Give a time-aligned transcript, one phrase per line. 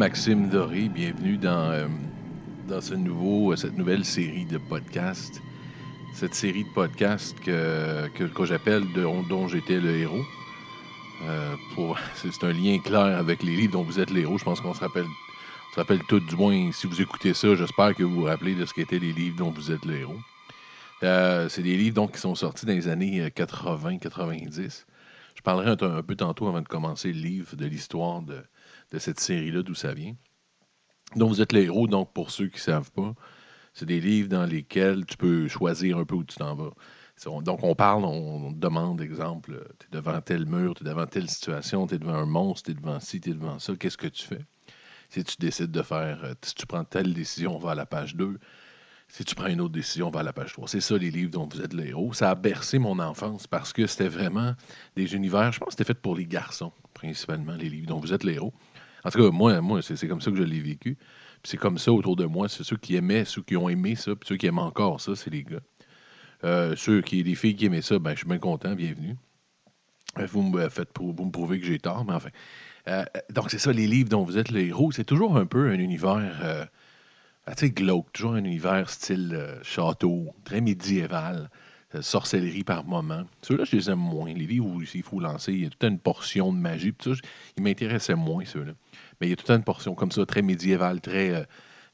[0.00, 0.88] Maxime Doré.
[0.88, 1.86] Bienvenue dans, euh,
[2.80, 5.42] ce nouveau, cette nouvelle série de podcasts.
[6.14, 8.08] Cette série de podcasts que,
[8.44, 10.24] j'appelle dont, j'étais le héros.
[11.24, 11.54] Euh,
[12.14, 14.38] c'est un lien clair avec les livres dont vous êtes le héros.
[14.38, 15.04] Je pense qu'on se rappelle,
[16.08, 19.00] tout, du moins, si vous écoutez ça, j'espère que vous vous rappelez de ce qu'étaient
[19.00, 20.20] les livres dont vous êtes le héros.
[21.02, 24.86] Euh, c'est des livres qui sont sortis dans les années 80-90.
[25.34, 28.42] Je parlerai un, peu tantôt avant de commencer le livre de l'histoire de,
[28.90, 30.14] de cette série-là, d'où ça vient.
[31.16, 33.14] dont vous êtes le héros, donc pour ceux qui ne savent pas,
[33.74, 36.72] c'est des livres dans lesquels tu peux choisir un peu où tu t'en vas.
[37.42, 41.28] Donc on parle, on demande, exemple, tu es devant tel mur, tu es devant telle
[41.28, 43.98] situation, tu es devant un monstre, tu es devant ci, tu es devant ça, qu'est-ce
[43.98, 44.44] que tu fais?
[45.10, 47.84] Si tu décides de faire, euh, si tu prends telle décision, on va à la
[47.84, 48.38] page 2.
[49.08, 50.68] Si tu prends une autre décision, on va à la page 3.
[50.68, 52.12] C'est ça les livres dont vous êtes le héros.
[52.12, 54.54] Ça a bercé mon enfance parce que c'était vraiment
[54.94, 58.12] des univers, je pense que c'était fait pour les garçons, principalement, les livres dont vous
[58.12, 58.54] êtes le héros.
[59.04, 60.96] En tout cas, moi, moi c'est comme ça que je l'ai vécu.
[61.42, 62.48] Puis c'est comme ça autour de moi.
[62.48, 65.16] C'est ceux qui aimaient, ceux qui ont aimé ça, puis ceux qui aiment encore ça,
[65.16, 65.60] c'est les gars.
[66.44, 69.16] Euh, ceux qui, les filles qui aimaient ça, ben, je suis bien content, bienvenue.
[70.18, 72.30] Euh, vous me faites vous me prouvez que j'ai tort, mais enfin.
[72.88, 74.92] Euh, donc, c'est ça, les livres dont vous êtes les héros.
[74.92, 76.68] C'est toujours un peu un univers,
[77.46, 81.50] tu sais, glauque, toujours un univers style château, très médiéval,
[82.00, 83.24] sorcellerie par moment.
[83.42, 84.32] Ceux-là, je les aime moins.
[84.32, 86.94] Les livres où il faut lancer, il y a toute une portion de magie.
[87.02, 87.10] Ça,
[87.56, 88.72] ils m'intéressaient moins, ceux-là.
[89.20, 91.44] Mais il y a toute une portion comme ça, très médiévale, très euh,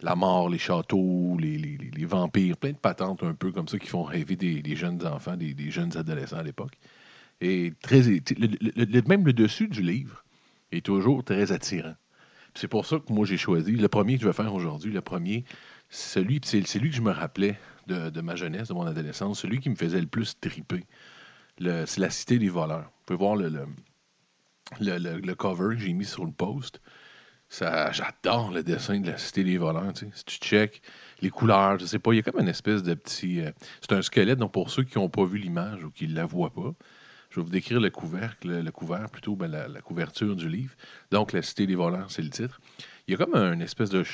[0.00, 3.78] la mort, les châteaux, les, les, les, vampires, plein de patentes un peu comme ça
[3.78, 6.74] qui font rêver des, jeunes enfants, des, jeunes adolescents à l'époque.
[7.40, 10.24] Et très, le, le, même le dessus du livre
[10.72, 11.94] est toujours très attirant.
[12.54, 14.92] C'est pour ça que moi j'ai choisi le premier que je vais faire aujourd'hui.
[14.92, 15.44] Le premier,
[15.90, 19.70] celui, c'est lui que je me rappelais de, ma jeunesse, de mon adolescence, celui qui
[19.70, 20.84] me faisait le plus triper.
[21.58, 22.84] C'est La Cité des voleurs.
[22.84, 26.80] Vous pouvez voir le, cover que j'ai mis sur le post.
[27.50, 29.92] J'adore le dessin de la Cité des voleurs.
[29.96, 30.82] Si tu check
[31.22, 33.40] les couleurs, je sais pas, il y a comme une espèce de petit.
[33.40, 36.14] Euh, c'est un squelette, donc pour ceux qui n'ont pas vu l'image ou qui ne
[36.14, 36.74] la voient pas,
[37.30, 40.74] je vais vous décrire le couvercle, le, couvert plutôt, ben, la, la, couverture du livre.
[41.10, 42.60] Donc, La Cité des voleurs, c'est le titre.
[43.06, 44.04] Il y a comme une espèce de.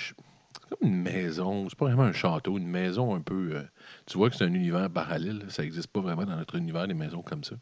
[0.78, 3.56] Comme une maison, c'est pas vraiment un château, une maison un peu.
[3.56, 3.62] Euh,
[4.06, 6.94] tu vois que c'est un univers parallèle, ça n'existe pas vraiment dans notre univers, des
[6.94, 7.56] maisons comme ça.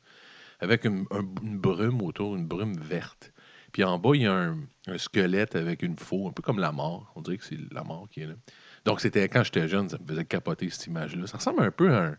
[0.61, 3.33] Avec une, un, une brume autour, une brume verte.
[3.73, 6.73] Puis en bas, il y a un, squelette avec une faux, un peu comme la
[6.73, 7.13] mort.
[7.15, 8.35] On dirait que c'est la mort qui est là.
[8.85, 11.27] Donc, c'était quand j'étais jeune, ça me faisait capoter cette image-là.
[11.27, 12.17] Ça ressemble un peu à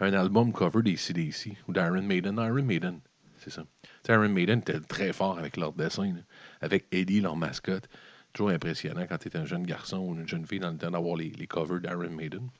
[0.00, 2.36] un, album cover des CDC ou d'Iron Maiden.
[2.36, 3.00] Iron Maiden,
[3.38, 3.64] c'est ça.
[4.02, 6.14] T'sais, Iron Maiden était très fort avec leur dessin,
[6.60, 7.88] avec Eddie, leur mascotte.
[8.34, 10.90] Toujours impressionnant quand tu es un jeune garçon ou une jeune fille dans le temps
[10.90, 12.50] d'avoir les, covers d'Iron Maiden.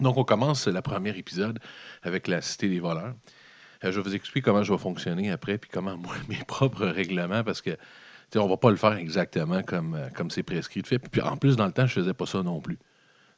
[0.00, 1.58] Donc, on commence le premier épisode
[2.02, 3.14] avec la Cité des voleurs.
[3.82, 7.42] Euh, je vous expliquer comment je vais fonctionner après, puis comment moi, mes propres règlements,
[7.42, 7.76] parce que
[8.36, 10.98] on ne va pas le faire exactement comme euh, comme c'est prescrit de fait.
[10.98, 12.78] Puis en plus, dans le temps, je faisais pas ça non plus.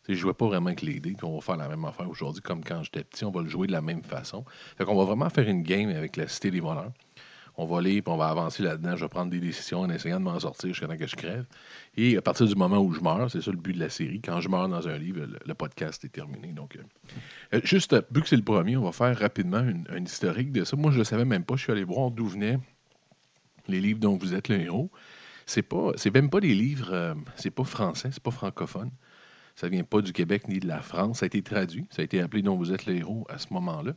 [0.08, 2.42] Je ne jouais pas vraiment avec les dés, qu'on va faire la même affaire aujourd'hui
[2.42, 4.44] comme quand j'étais petit, on va le jouer de la même façon.
[4.76, 6.90] Fait qu'on va vraiment faire une game avec la Cité des voleurs.
[7.56, 8.96] On va lire, puis on va avancer là-dedans.
[8.96, 11.44] Je vais prendre des décisions en essayant de m'en sortir jusqu'à temps que je crève.
[11.96, 14.20] Et à partir du moment où je meurs, c'est ça le but de la série,
[14.20, 16.48] quand je meurs dans un livre, le, podcast est terminé.
[16.48, 16.78] Donc,
[17.52, 19.58] euh, juste, vu que c'est le premier, on va faire rapidement
[19.90, 20.76] un historique de ça.
[20.76, 21.56] Moi, je ne savais même pas.
[21.56, 22.58] Je suis allé voir d'où venaient
[23.68, 24.90] les livres dont vous êtes le héros.
[25.46, 28.90] C'est pas, c'est même pas des livres, euh, c'est pas français, c'est pas francophone.
[29.54, 31.18] Ça vient pas du Québec ni de la France.
[31.18, 31.86] Ça a été traduit.
[31.90, 33.92] Ça a été appelé dont vous êtes le héros à ce moment-là.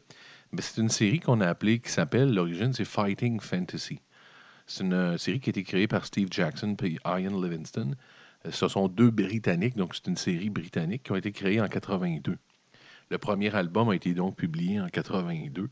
[0.55, 3.99] Mais c'est une série qu'on a appelée, qui s'appelle, l'origine, c'est Fighting Fantasy.
[4.67, 7.93] C'est une euh, série qui a été créée par Steve Jackson et Ian Livingston.
[8.45, 11.67] Euh, ce sont deux Britanniques, donc c'est une série britannique qui ont été créées en
[11.67, 12.37] 82.
[13.09, 15.67] Le premier album a été donc publié en 82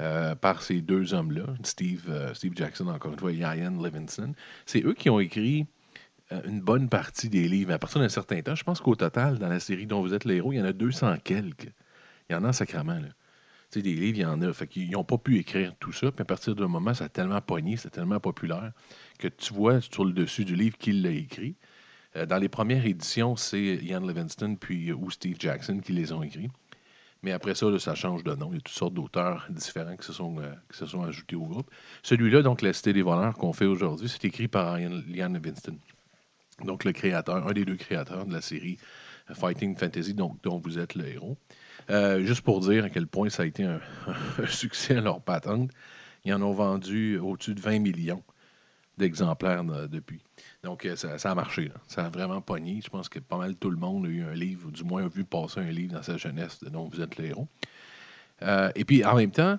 [0.00, 4.34] euh, par ces deux hommes-là, Steve, Steve Jackson, encore une fois, et Ian Livingston.
[4.66, 5.66] C'est eux qui ont écrit
[6.44, 7.72] une bonne partie des livres.
[7.72, 10.26] À partir d'un certain temps, je pense qu'au total, dans la série dont vous êtes
[10.26, 11.72] le héros, il y en a 200 quelques.
[12.28, 13.08] Il y en a sacrément, là.
[13.70, 14.52] Sais, des livres, il y en a.
[14.52, 16.10] Fait qu'ils n'ont pas pu écrire tout ça.
[16.10, 18.72] Puis à partir d'un moment, ça a tellement pogné, c'est tellement populaire
[19.18, 21.54] que tu vois sur le dessus du livre qu'il l'a écrit.
[22.16, 26.22] Euh, dans les premières éditions, c'est Ian Livingston puis, ou Steve Jackson qui les ont
[26.22, 26.50] écrits.
[27.22, 28.48] Mais après ça, ça change de nom.
[28.50, 31.36] Il y a toutes sortes d'auteurs différents qui se, sont, euh, qui se sont ajoutés
[31.36, 31.70] au groupe.
[32.02, 35.32] Celui-là, donc, La Cité des voleurs qu'on fait aujourd'hui, c'est écrit par Ian, Ian.
[36.64, 38.78] Donc, le créateur, un des deux créateurs de la série
[39.34, 41.36] Fighting Fantasy, donc, dont vous êtes le héros.
[41.90, 43.80] Euh, juste pour dire à quel point ça a été un,
[44.48, 45.70] succès à leur patente,
[46.24, 48.22] ils en ont vendu au-dessus de 20 millions
[48.96, 50.22] d'exemplaires de, depuis.
[50.62, 51.72] Donc, euh, ça, a marché.
[51.88, 52.80] Ça a vraiment pogné.
[52.84, 55.04] Je pense que pas mal tout le monde a eu un livre, ou du moins
[55.04, 57.48] a vu passer un livre dans sa jeunesse dont vous êtes le héros.
[58.42, 59.58] Euh, et puis, en même temps,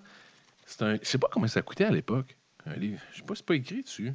[0.66, 3.02] c'est un, je ne sais pas comment ça coûtait à l'époque, un livre.
[3.12, 4.14] Je ne sais pas si c'est pas écrit dessus.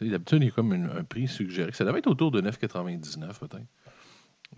[0.00, 1.72] D'habitude, il y a comme un prix suggéré.
[1.72, 3.64] Ça devait être autour de 9,99 peut-être.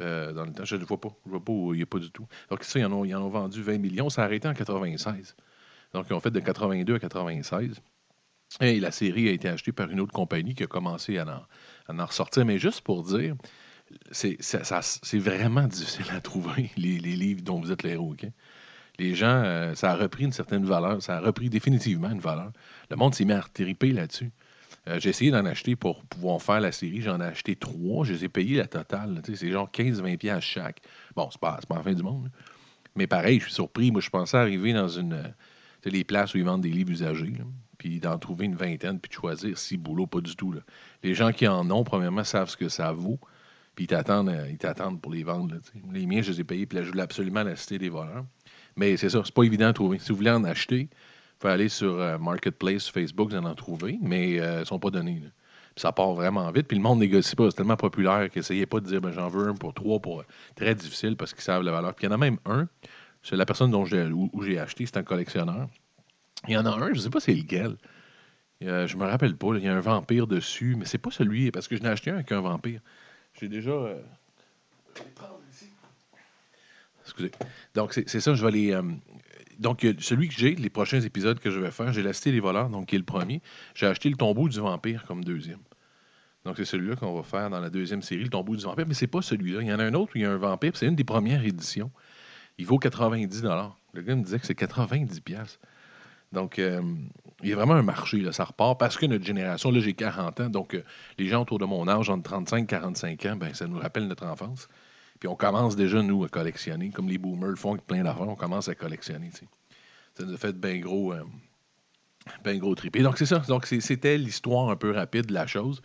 [0.00, 1.10] Euh, je ne vois pas.
[1.24, 2.26] Je vois pas où il n'y a pas du tout.
[2.50, 4.10] Donc, ça, ils en, ont, vendu 20 millions.
[4.10, 5.36] Ça a arrêté en 96.
[5.94, 7.80] Donc, ils ont fait de 82 à 96.
[8.60, 11.46] Et la série a été achetée par une autre compagnie qui a commencé à
[11.88, 12.44] en, en ressortir.
[12.44, 13.34] Mais juste pour dire,
[14.10, 18.14] c'est vraiment difficile à trouver, les, livres dont vous êtes les héros.
[18.98, 21.02] Les gens, euh, ça a repris une certaine valeur.
[21.02, 22.52] Ça a repris définitivement une valeur.
[22.90, 24.30] Le monde s'est mis à triper là-dessus.
[24.88, 27.02] Euh, j'ai essayé d'en acheter pour pouvoir faire la série.
[27.02, 28.04] J'en ai acheté trois.
[28.04, 29.20] Je les ai payés la totale.
[29.24, 30.80] C'est genre 15-20$ chaque.
[31.14, 32.30] Bon, c'est pas, pas la fin du monde.
[32.96, 33.90] Mais pareil, je suis surpris.
[33.90, 35.34] Moi, je pensais arriver dans une.
[35.84, 37.34] les places où ils vendent des livres usagés.
[37.76, 40.54] puis d'en trouver une vingtaine, puis de choisir si boulot, pas du tout.
[41.02, 43.20] Les gens qui en ont, premièrement, savent ce que ça vaut.
[43.74, 45.54] Puis ils t'attendent, euh, pour les vendre.
[45.92, 48.24] les miens, je les ai payés, puis là, je voulais absolument la cité des voleurs.
[48.74, 50.00] Mais c'est ça, c'est pas évident à trouver.
[50.00, 50.88] Si vous voulez en acheter,
[51.40, 54.78] faut aller sur euh, Marketplace, Facebook, vous en, en trouver, mais euh, ils ne sont
[54.78, 55.22] pas donnés.
[55.76, 56.66] ça part vraiment vite.
[56.66, 57.50] Puis le monde négocie pas.
[57.50, 60.24] C'est tellement populaire qu'essayez pas de dire ben, j'en veux un pour trois pour
[60.56, 61.94] très difficile parce qu'ils savent la valeur.
[61.94, 62.68] Puis il y en a même un,
[63.22, 65.68] c'est la personne dont j'ai, où, j'ai acheté, c'est un collectionneur.
[66.46, 67.76] Il y en a un, je ne sais pas c'est lequel.
[68.60, 69.54] Je je me rappelle pas.
[69.54, 72.10] Il y a un vampire dessus, mais c'est pas celui, parce que je n'ai acheté
[72.10, 72.80] un avec un vampire.
[73.40, 73.70] J'ai déjà.
[73.70, 74.00] Euh,
[77.04, 77.30] Excusez.
[77.74, 78.72] Donc, c'est ça, je vais les.
[78.72, 78.82] Euh,
[79.58, 82.40] donc, celui que j'ai, les prochains épisodes que je vais faire, j'ai la Cité des
[82.40, 83.42] voleurs, donc qui est le premier.
[83.74, 85.58] J'ai acheté le tombeau du vampire comme deuxième.
[86.44, 88.86] Donc, c'est celui-là qu'on va faire dans la deuxième série, le tombeau du vampire.
[88.86, 89.62] Mais c'est pas celui-là.
[89.62, 91.04] Il y en a un autre où il y a un vampire, c'est une des
[91.04, 91.90] premières éditions.
[92.56, 93.42] Il vaut 90
[93.92, 95.20] Le gars me disait que c'est 90
[96.32, 96.82] donc, euh,
[97.42, 99.94] il y a vraiment un marché, là, ça repart, parce que notre génération, là, j'ai
[99.94, 100.82] 40 ans, donc euh,
[101.16, 104.06] les gens autour de mon âge, entre 35 et 45 ans, ben, ça nous rappelle
[104.06, 104.68] notre enfance.
[105.20, 108.28] Puis on commence déjà, nous, à collectionner, comme les boomers le font avec plein d'affaires,
[108.28, 109.30] on commence à collectionner.
[110.14, 111.22] Ça nous a fait bien gros, euh,
[112.44, 113.02] ben gros triper.
[113.02, 113.38] Donc, c'est ça.
[113.48, 115.82] Donc, c'était l'histoire un peu rapide de la chose,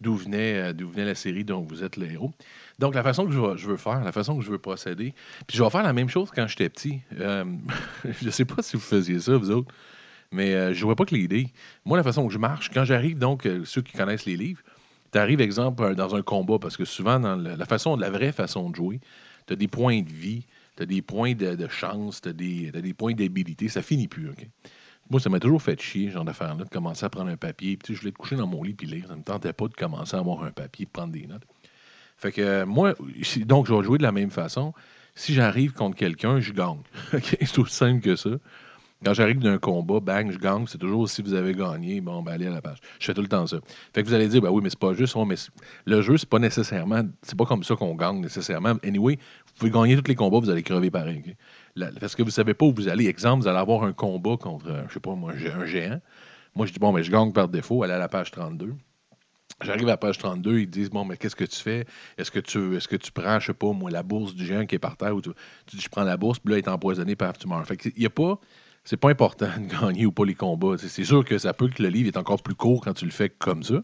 [0.00, 2.32] d'où venait, d'où venait la série dont vous êtes le héros.
[2.78, 5.14] Donc, la façon que je, veux faire, la façon que je veux procéder,
[5.46, 7.00] puis je vais faire la même chose quand j'étais petit.
[7.20, 7.44] Euh,
[8.20, 9.72] je ne sais pas si vous faisiez ça, vous autres,
[10.32, 11.48] mais euh, je ne vois pas que l'idée.
[11.84, 14.60] Moi, la façon que je marche, quand j'arrive, donc, euh, ceux qui connaissent les livres,
[15.14, 18.76] tu exemple, dans un combat, parce que souvent, dans la, façon, la vraie façon de
[18.76, 19.00] jouer,
[19.46, 20.46] tu as des points de vie,
[20.76, 24.30] tu as des points de, chance, tu as, des points d'habilité, ça finit plus?
[25.10, 27.76] Moi, ça m'a toujours fait chier, genre d'affaire-là, de commencer à prendre un papier.
[27.76, 29.06] Puis, je voulais te coucher dans mon lit puis lire.
[29.06, 31.44] Ça ne me tentait pas de commencer à avoir un papier, prendre des notes.
[32.16, 32.94] Fait que moi,
[33.44, 34.72] donc, je vais jouer de la même façon.
[35.14, 36.80] Si j'arrive contre quelqu'un, je gagne.
[37.12, 38.30] c'est aussi simple que ça.
[39.04, 40.66] Quand j'arrive d'un combat, bang, je gagne.
[40.66, 42.78] C'est toujours si vous avez gagné, bon, ben allez à la page.
[42.98, 43.58] Je fais tout le temps ça.
[43.92, 45.14] Fait que vous allez dire, ben oui, mais c'est pas juste.
[45.26, 45.34] mais
[45.84, 47.02] le jeu, c'est pas nécessairement.
[47.22, 48.74] C'est pas comme ça qu'on gagne nécessairement.
[48.82, 51.36] Anyway, vous pouvez gagner tous les combats, vous allez crever pareil.
[52.00, 53.06] parce que vous savez pas où vous allez.
[53.06, 56.00] Exemple, vous allez avoir un combat contre, je sais pas moi, un géant.
[56.54, 58.74] Moi, je dis, bon, mais je gagne par défaut, allez à la page 32.
[59.62, 61.86] J'arrive à la page 32, ils disent Bon, mais qu'est-ce que tu fais?
[62.18, 64.66] Est-ce que tu est-ce que tu prends, je sais pas, moi, la bourse du géant
[64.66, 65.30] qui est par terre ou tu,
[65.68, 67.64] dis Je prends la bourse, puis là, il est empoisonné, par tu meurs.
[67.66, 68.40] Fait il y a pas.
[68.84, 70.76] C'est pas important de gagner ou pas les combats.
[70.78, 73.10] C'est sûr que ça peut que le livre est encore plus court quand tu le
[73.10, 73.82] fais comme ça,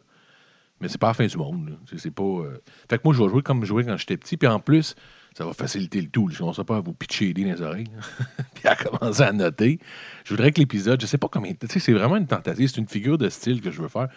[0.80, 1.78] mais c'est pas la fin du monde.
[1.96, 2.22] C'est pas.
[2.22, 4.60] Euh, fait que moi, je vais jouer comme je jouais quand j'étais petit, puis en
[4.60, 4.94] plus,
[5.36, 6.28] ça va faciliter le tout.
[6.30, 7.90] Je commence pas à vous pitcher les oreilles,
[8.54, 9.78] puis à commencer à noter.
[10.24, 11.52] Je voudrais que l'épisode, je sais pas combien.
[11.66, 14.08] C'est vraiment une tentative, c'est une figure de style que je veux faire.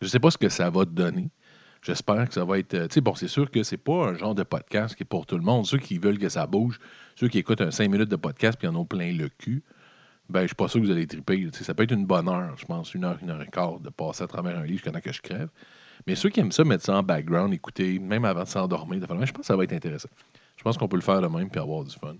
[0.00, 1.30] Je sais pas ce que ça va te donner.
[1.82, 2.74] J'espère que ça va être.
[2.74, 5.06] Euh, tu sais, bon, c'est sûr que c'est pas un genre de podcast qui est
[5.06, 5.66] pour tout le monde.
[5.66, 6.78] Ceux qui veulent que ça bouge,
[7.16, 9.64] ceux qui écoutent un 5 minutes de podcast puis en ont plein le cul,
[10.28, 11.48] ben, je suis pas sûr que vous allez triper.
[11.52, 13.90] ça peut être une bonne heure, je pense, une heure, une heure et quart de
[13.90, 15.48] passer à travers un livre jusqu'à que je crève.
[16.06, 19.06] Mais ceux qui aiment ça, mettre ça en background, écouter, même avant de s'endormir, je
[19.06, 20.08] pense que ça va être intéressant.
[20.56, 22.16] Je pense qu'on peut le faire de même puis avoir du fun.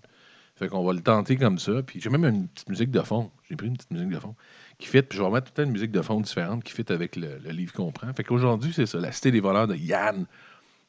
[0.56, 1.82] Fait qu'on va le tenter comme ça.
[1.82, 3.30] Puis j'ai même une petite musique de fond.
[3.48, 4.34] J'ai pris une petite musique de fond
[4.78, 5.02] qui fit.
[5.02, 7.72] Puis je vais remettre toute une musique de fond différente qui fit avec le, livre
[7.72, 8.12] qu'on prend.
[8.12, 10.26] Fait qu'aujourd'hui, c'est ça, La Cité des voleurs de Yann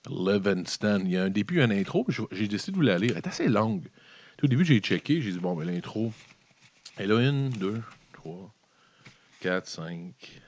[0.09, 1.01] Levinston.
[1.05, 2.05] Il y a un début, une intro.
[2.31, 3.11] J'ai décidé de vous la lire.
[3.11, 3.87] Elle est assez longue.
[4.37, 5.21] Tout au début, j'ai checké.
[5.21, 6.11] J'ai dit, bon, ben, l'intro.
[6.97, 7.81] Elle a une, deux,
[8.13, 8.53] trois,
[9.39, 10.41] quatre, cinq.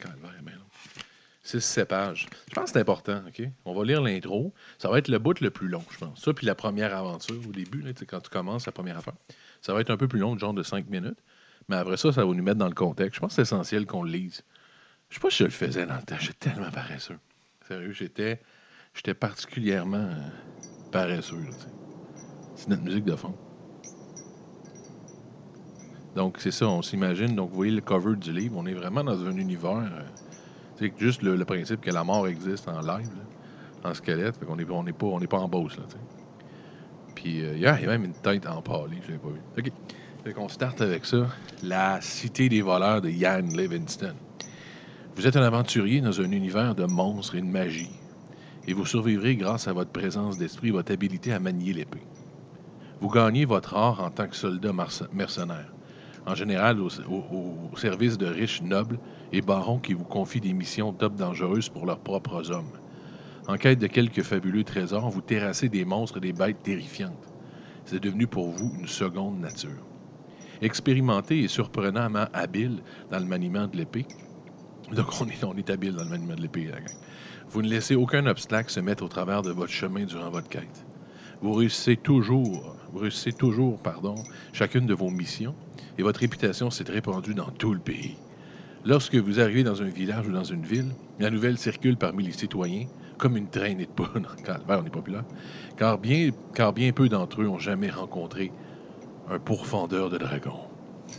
[0.00, 0.58] Calvaire, ben
[1.44, 2.26] Six, sept pages.
[2.48, 3.42] Je pense que c'est important, OK?
[3.64, 4.52] On va lire l'intro.
[4.78, 6.22] Ça va être le bout le plus long, je pense.
[6.22, 9.14] Ça, puis la première aventure au début, là, quand tu commences la première affaire.
[9.60, 11.18] Ça va être un peu plus long, genre de cinq minutes.
[11.68, 13.16] Mais après ça, ça va nous mettre dans le contexte.
[13.16, 14.42] Je pense que c'est essentiel qu'on le lise.
[15.08, 16.18] Je sais pas si je le faisais dans le temps.
[16.18, 17.18] J'étais tellement paresseux.
[17.68, 18.40] Sérieux, j'étais,
[18.94, 20.28] j'étais particulièrement euh,
[20.90, 21.44] paresseux.
[22.54, 23.36] C'est notre musique de fond.
[26.16, 27.34] Donc, c'est ça, on s'imagine.
[27.34, 28.54] Donc, vous voyez le cover du livre.
[28.56, 29.90] On est vraiment dans un univers.
[30.76, 33.10] c'est euh, juste le, principe que la mort existe en live,
[33.84, 34.36] en squelette.
[34.36, 35.76] Fait qu'on n'est on pas, pas en bosse.
[35.76, 35.84] Là,
[37.14, 38.98] Puis, euh, il y a même une tête en pâli.
[39.06, 39.40] Je l'ai pas vu.
[39.58, 39.72] OK.
[40.24, 41.26] Fait qu'on starte avec ça.
[41.64, 44.14] La cité des voleurs de Ian Livingston.
[45.14, 47.90] Vous êtes un aventurier dans un univers de monstres et de magie,
[48.66, 52.02] et vous survivrez grâce à votre présence d'esprit votre habilité à manier l'épée.
[53.00, 54.72] Vous gagnez votre or en tant que soldat
[55.12, 55.70] mercenaire,
[56.24, 56.90] en général au,
[57.76, 58.98] service de riches nobles
[59.32, 62.72] et barons qui vous confient des missions top dangereuses pour leurs propres hommes.
[63.46, 67.28] En quête de quelques fabuleux trésors, vous terrassez des monstres et des bêtes terrifiantes.
[67.84, 69.84] C'est devenu pour vous une seconde nature.
[70.60, 74.06] Expérimenté et surprenamment habile dans le maniement de l'épée,
[74.92, 76.70] donc on est, on est habile dans le maniement de l'épée,
[77.48, 80.86] Vous ne laissez aucun obstacle se mettre au travers de votre chemin durant votre quête.
[81.40, 85.56] Vous réussissez toujours, réussissez toujours, pardon, chacune de vos missions,
[85.98, 88.22] et votre réputation s'est répandue dans tout le pays.
[88.84, 92.32] Lorsque vous arrivez dans un village ou dans une ville, la nouvelle circule parmi les
[92.32, 94.36] citoyens comme une traînée de poudre.
[94.42, 95.24] Calvaire, on est populaire.
[95.76, 96.30] Car bien,
[96.92, 98.56] peu d'entre eux ont jamais rencontré
[99.26, 100.68] un pourfendeur de dragons.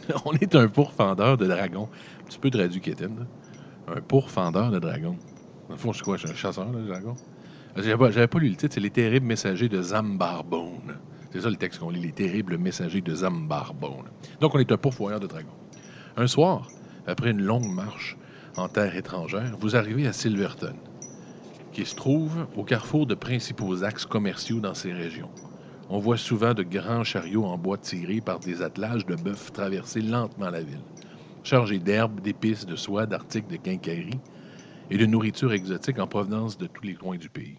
[0.25, 1.89] on est un pourfendeur de dragons.
[1.93, 2.81] Un petit peu traduit
[3.87, 5.21] Un pourfendeur de dragons.
[5.69, 6.17] Dans le fond, je suis quoi?
[6.17, 7.17] Je suis un chasseur de dragons?
[7.77, 11.01] J'avais pas lu le titre, c'est Les terribles messagers de Zambarbone.
[11.33, 14.11] C'est ça le texte qu'on lit, Les terribles messagers de Zambarbone.
[14.39, 15.57] Donc, on est un pourfoyeur de dragons.
[16.15, 16.75] Un soir,
[17.07, 18.19] après une longue marche
[18.55, 20.75] en terre étrangère, vous arrivez à Silverton
[21.71, 25.31] qui se trouve au carrefour de principaux axes commerciaux dans ces régions.
[25.89, 30.01] On voit souvent de grands chariots en bois tirés par des attelages de bœufs traverser
[30.01, 30.85] lentement la ville,
[31.41, 34.21] chargés d'herbes, d'épices, de soie, d'articles de quincaillerie
[34.91, 37.57] et de nourriture exotique en provenance de tous les coins du pays.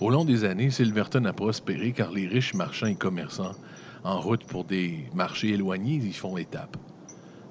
[0.00, 3.54] Au long des années, Silverton a prospéré car les riches marchands et commerçants,
[4.02, 6.78] en route pour des marchés éloignés, y font étape.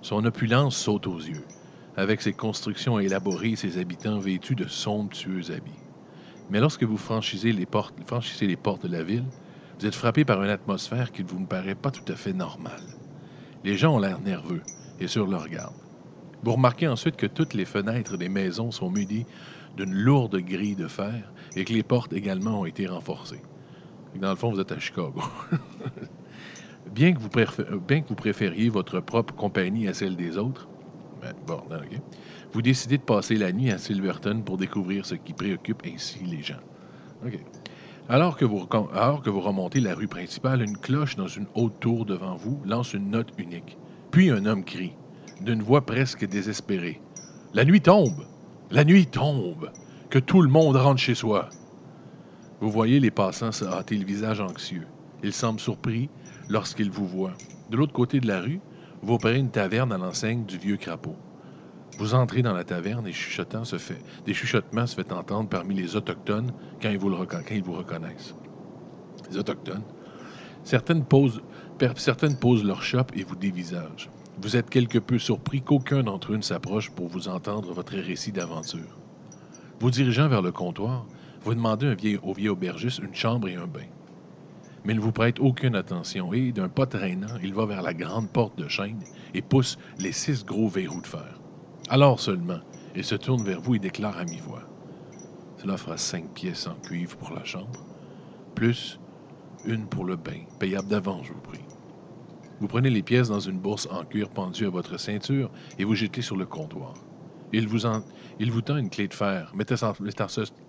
[0.01, 1.45] Son opulence saute aux yeux
[1.93, 5.83] avec ses constructions élaborées et ses habitants vêtus de somptueux habits.
[6.49, 9.31] Mais lorsque vous franchissez les, portes, de la ville,
[9.79, 12.97] vous êtes frappé par une atmosphère qui ne vous paraît pas tout à fait normale.
[13.63, 14.63] Les gens ont l'air nerveux
[14.97, 15.75] et sur leur garde.
[16.41, 19.25] Vous remarquez ensuite que toutes les fenêtres des maisons sont munies
[19.75, 23.41] d'une lourde grille de fer et que les portes également ont été renforcées.
[24.15, 25.21] Dans le fond, vous êtes à Chicago.
[26.89, 30.69] bien, que vous préfériez votre propre compagnie à celle des autres,
[31.15, 31.33] ben,
[32.53, 36.41] vous décidez de passer la nuit à Silverton pour découvrir ce qui préoccupe ainsi les
[36.41, 36.61] gens.
[38.07, 41.79] Alors, que vous, alors que vous remontez la rue principale, une cloche dans une haute
[41.79, 43.79] tour devant vous lance une note unique.
[44.11, 44.97] Puis un homme crie,
[45.41, 47.01] d'une voix presque désespérée.
[47.53, 48.27] La nuit tombe!
[48.71, 49.71] La nuit tombe!
[50.09, 51.49] Que tout le monde rentre chez soi!
[52.59, 54.87] Vous voyez les passants se hâter le visage anxieux.
[55.23, 56.09] Ils semblent surpris
[56.49, 57.37] lorsqu'ils vous voient.
[57.69, 58.59] De l'autre côté de la rue,
[59.01, 61.15] vous opérez une taverne à l'enseigne du vieux crapaud.
[61.97, 65.75] Vous entrez dans la taverne et chuchotant se fait, des chuchotements se fait entendre parmi
[65.75, 68.35] les Autochtones quand ils vous, reconnaissent.
[69.29, 69.83] Les Autochtones.
[70.63, 71.41] Certaines posent,
[71.95, 74.09] certaines posent leur chope et vous dévisagent.
[74.41, 78.31] Vous êtes quelque peu surpris qu'aucun d'entre eux ne s'approche pour vous entendre votre récit
[78.31, 78.99] d'aventure.
[79.79, 81.09] Vous dirigeant vers le comptoir,
[81.43, 83.87] vous demandez un vieil, au vieil aubergiste une chambre et un bain
[84.83, 87.93] mais il ne vous prête aucune attention et, d'un pas traînant, il va vers la
[87.93, 91.41] grande porte de chêne et pousse les six gros verrous de fer.
[91.89, 92.61] Alors seulement,
[92.95, 94.63] il se tourne vers vous et déclare à mi-voix.
[95.57, 97.85] Cela fera cinq pièces en cuivre pour la chambre,
[98.55, 98.99] plus
[99.63, 101.68] une pour le bain, payable d'avance, je vous prie.
[102.59, 105.95] Vous prenez les pièces dans une bourse en cuir pendue à votre ceinture et vous
[105.95, 106.93] jetez sur le comptoir.
[107.51, 107.79] Il vous,
[108.39, 109.63] vous tend une clé de fer, mais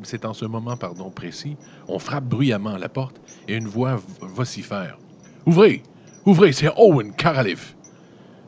[0.02, 1.56] c'est en ce moment pardon, précis.
[1.88, 4.99] On frappe bruyamment à la porte et une voix vocifère.
[5.47, 5.82] Ouvrez!
[6.25, 7.76] Ouvrez, c'est Owen Caralif!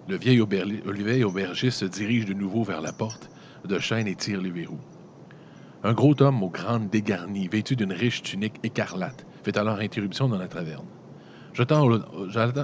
[0.07, 0.41] Le vieil,
[1.25, 3.31] aubergiste se dirige de nouveau vers la porte
[3.65, 4.81] de chêne et tire les verrous.
[5.83, 10.39] Un gros homme aux grandes dégarnies, vêtu d'une riche tunique écarlate, fait alors interruption dans
[10.39, 10.89] la taverne.
[11.53, 11.87] Jetant,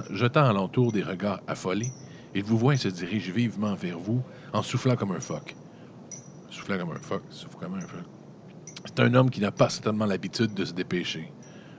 [0.09, 1.95] jetant alentour des regards affolés,
[2.33, 5.57] il vous voit et se dirige vivement vers vous en soufflant comme un phoque.
[6.49, 8.07] Soufflant comme un phoque, souffle comme un phoque.
[8.85, 11.35] C'est un homme qui n'a pas certainement l'habitude de se dépêcher.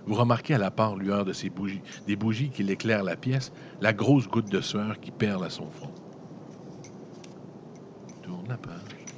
[0.07, 3.53] Vous remarquez à la part lueur de ses bougies, des bougies qui l'éclairent la pièce,
[3.81, 5.95] la grosse goutte de sueur qui perle à son front.
[8.23, 9.09] Tourne la page.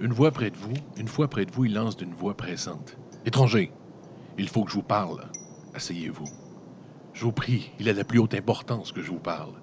[0.00, 2.98] Une voix près de vous, une fois près de vous, il lance d'une voix pressante.
[3.24, 3.78] Étranger,
[4.36, 5.32] il faut que je vous parle.
[5.74, 6.41] Asseyez-vous.
[7.12, 9.54] Je vous prie, il a la plus haute importance que je vous parle.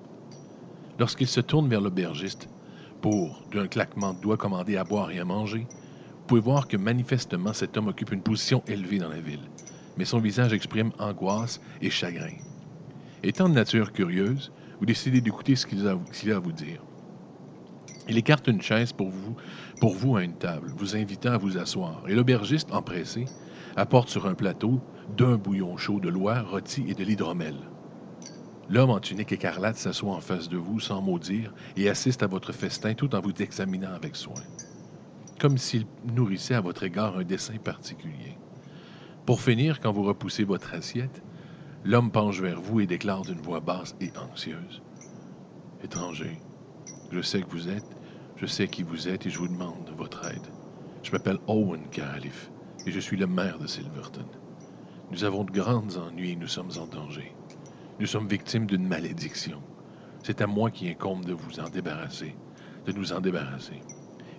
[0.99, 2.49] Lorsqu'il se tourne vers l'aubergiste
[3.01, 5.67] pour, d'un claquement de doigts, commander à boire et à manger,
[6.19, 9.49] vous pouvez voir que manifestement cet homme occupe une position élevée dans la ville,
[9.97, 12.35] mais son visage exprime angoisse et chagrin.
[13.23, 15.91] Étant de nature curieuse, vous décidez d'écouter ce qu'il a,
[16.35, 16.83] à vous dire.
[18.07, 19.35] Il écarte une chaise pour vous,
[19.79, 23.27] pour vous à une table, vous invitant à vous asseoir, et l'aubergiste, empressé,
[23.79, 24.81] apporte sur un plateau
[25.15, 27.55] d'un bouillon chaud de loire, rôti et de l'hydromel.
[28.69, 32.27] L'homme en tunique écarlate s'assoit en face de vous sans mot dire et assiste à
[32.27, 34.43] votre festin tout en vous examinant avec soin,
[35.39, 38.37] comme s'il nourrissait à votre égard un dessein particulier.
[39.25, 41.23] Pour finir, quand vous repoussez votre assiette,
[41.85, 44.83] l'homme penche vers vous et déclare d'une voix basse et anxieuse.
[45.81, 46.43] Étranger,
[47.11, 47.97] je sais que vous êtes,
[48.35, 50.47] je sais qui vous êtes et je vous demande votre aide.
[51.01, 52.51] Je m'appelle Owen Caralif
[52.85, 54.27] et je suis le maire de Silverton.
[55.11, 57.35] Nous avons de grands ennuis et nous sommes en danger.
[57.99, 59.63] Nous sommes victimes d'une malédiction.
[60.23, 62.37] C'est à moi qui incombe de vous en débarrasser,
[62.85, 63.83] de nous en débarrasser.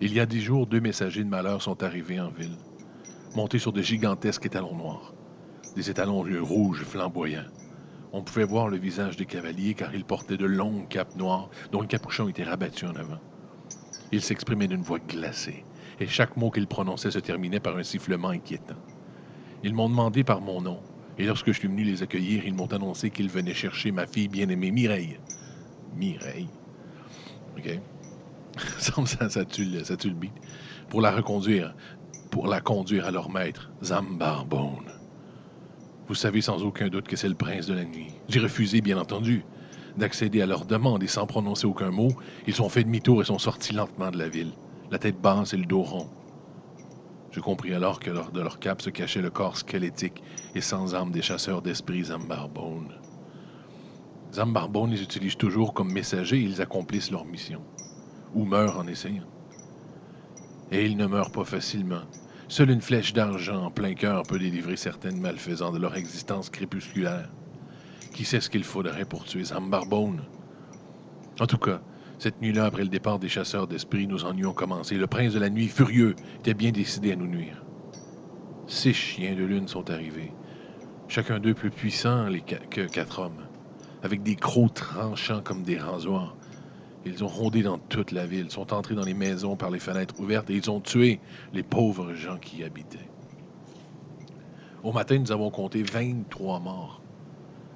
[0.00, 2.58] Il y a dix jours, deux messagers de malheur sont arrivés en ville,
[3.34, 5.14] montés sur de gigantesques étalons noirs,
[5.76, 7.48] des étalons rouges flamboyants.
[8.12, 11.80] On pouvait voir le visage des cavaliers car ils portaient de longues capes noires dont
[11.80, 13.20] le capuchon était rabattu en avant.
[14.10, 15.64] Ils s'exprimaient d'une voix glacée,
[16.00, 18.76] et chaque mot qu'ils prononçaient se terminait par un sifflement inquiétant.
[19.62, 20.80] Ils m'ont demandé par mon nom,
[21.18, 24.28] et lorsque je suis venu les accueillir, ils m'ont annoncé qu'ils venaient chercher ma fille
[24.28, 25.18] bien-aimée Mireille.
[25.94, 26.48] Mireille.
[27.58, 27.78] OK.
[28.78, 29.96] ça, ça, tue le, ça.
[30.88, 31.74] Pour la reconduire,
[32.30, 34.90] pour la conduire à leur maître, Zambarbone.
[36.08, 38.20] Vous savez sans aucun doute que c'est le prince de la nuit.
[38.28, 39.44] J'ai refusé, bien entendu,
[39.96, 42.16] d'accéder à leur demande et sans prononcer aucun mot,
[42.46, 44.58] ils ont fait demi-tour et sont sortis lentement de la ville,
[44.90, 46.10] la tête basse et le dos rond.
[47.30, 50.22] Je compris alors que lors de leur cap se cachait le corps squelettique
[50.54, 52.92] et sans âme des chasseurs d'esprits Zambarbone.
[54.34, 57.66] Zambarbone les utilise toujours comme messagers et ils accomplissent leur mission,
[58.32, 59.28] ou meurent en essayant.
[60.70, 62.04] Et ils ne meurent pas facilement.
[62.48, 67.36] Seule une flèche d'argent en plein cœur peut délivrer certaines malfaisants de leur existence crépusculaire.
[68.12, 70.28] Qui sait ce qu'il faudrait pour tuer Zambarbone?
[71.40, 71.82] En tout cas,
[72.20, 74.96] cette nuit-là, après le départ des chasseurs d'esprits, nos ennuis ont commencé.
[74.96, 77.64] Le prince de la nuit, furieux, était bien décidé à nous nuire.
[78.66, 80.30] Six chiens de lune sont arrivés,
[81.08, 82.28] chacun d'eux plus puissant
[82.70, 83.48] que quatre hommes,
[84.02, 86.36] avec des crocs tranchants comme des rasoirs.
[87.06, 90.20] Ils ont rôdé dans toute la ville, sont entrés dans les maisons par les fenêtres
[90.20, 91.22] ouvertes et ils ont tué
[91.54, 93.10] les pauvres gens qui y habitaient.
[94.82, 97.02] Au matin, nous avons compté 23 morts.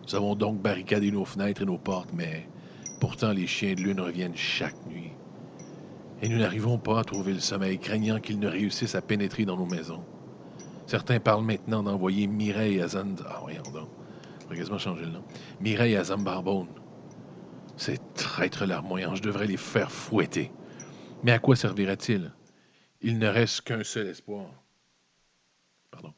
[0.07, 2.51] Nous avons donc barricadé nos fenêtres et nos portes, mais
[3.05, 5.11] Pourtant, les chiens de lune reviennent chaque nuit.
[6.23, 9.59] Et nous n'arrivons pas à trouver le sommeil, craignant qu'ils ne réussissent à pénétrer dans
[9.59, 10.03] nos maisons.
[10.87, 13.23] Certains parlent maintenant d'envoyer Mireille à Zand...
[13.29, 13.91] Ah, voyons donc.
[14.49, 15.23] Quasiment le nom.
[15.61, 16.69] Mireille à Zambarbone.
[17.77, 20.51] Ces traîtres larmoyants, je devrais les faire fouetter.
[21.25, 22.33] Mais à quoi servirait-il?
[23.03, 24.47] Il ne reste qu'un seul espoir.
[25.91, 26.15] Pardon.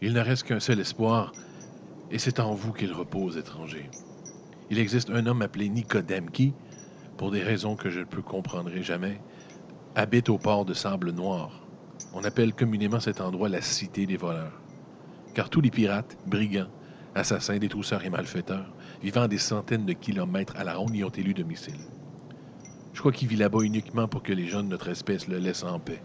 [0.00, 1.32] Il ne reste qu'un seul espoir,
[2.10, 3.90] et c'est en vous qu'il repose, étranger
[4.70, 6.56] il existe un homme appelé Nicodème qui,
[7.16, 9.22] pour des raisons que je ne peux comprendre jamais,
[9.94, 11.70] habite au port de Sable Noir.
[12.12, 14.62] On appelle communément cet endroit la cité des voleurs.
[15.34, 16.70] Car tous les pirates, brigands,
[17.14, 21.34] assassins, détrousseurs et malfaiteurs, vivant des centaines de kilomètres à la ronde, y ont élu
[21.34, 21.88] domicile.
[22.92, 25.64] Je crois qu'il vit là-bas uniquement pour que les gens de notre espèce le laissent
[25.64, 26.04] en paix.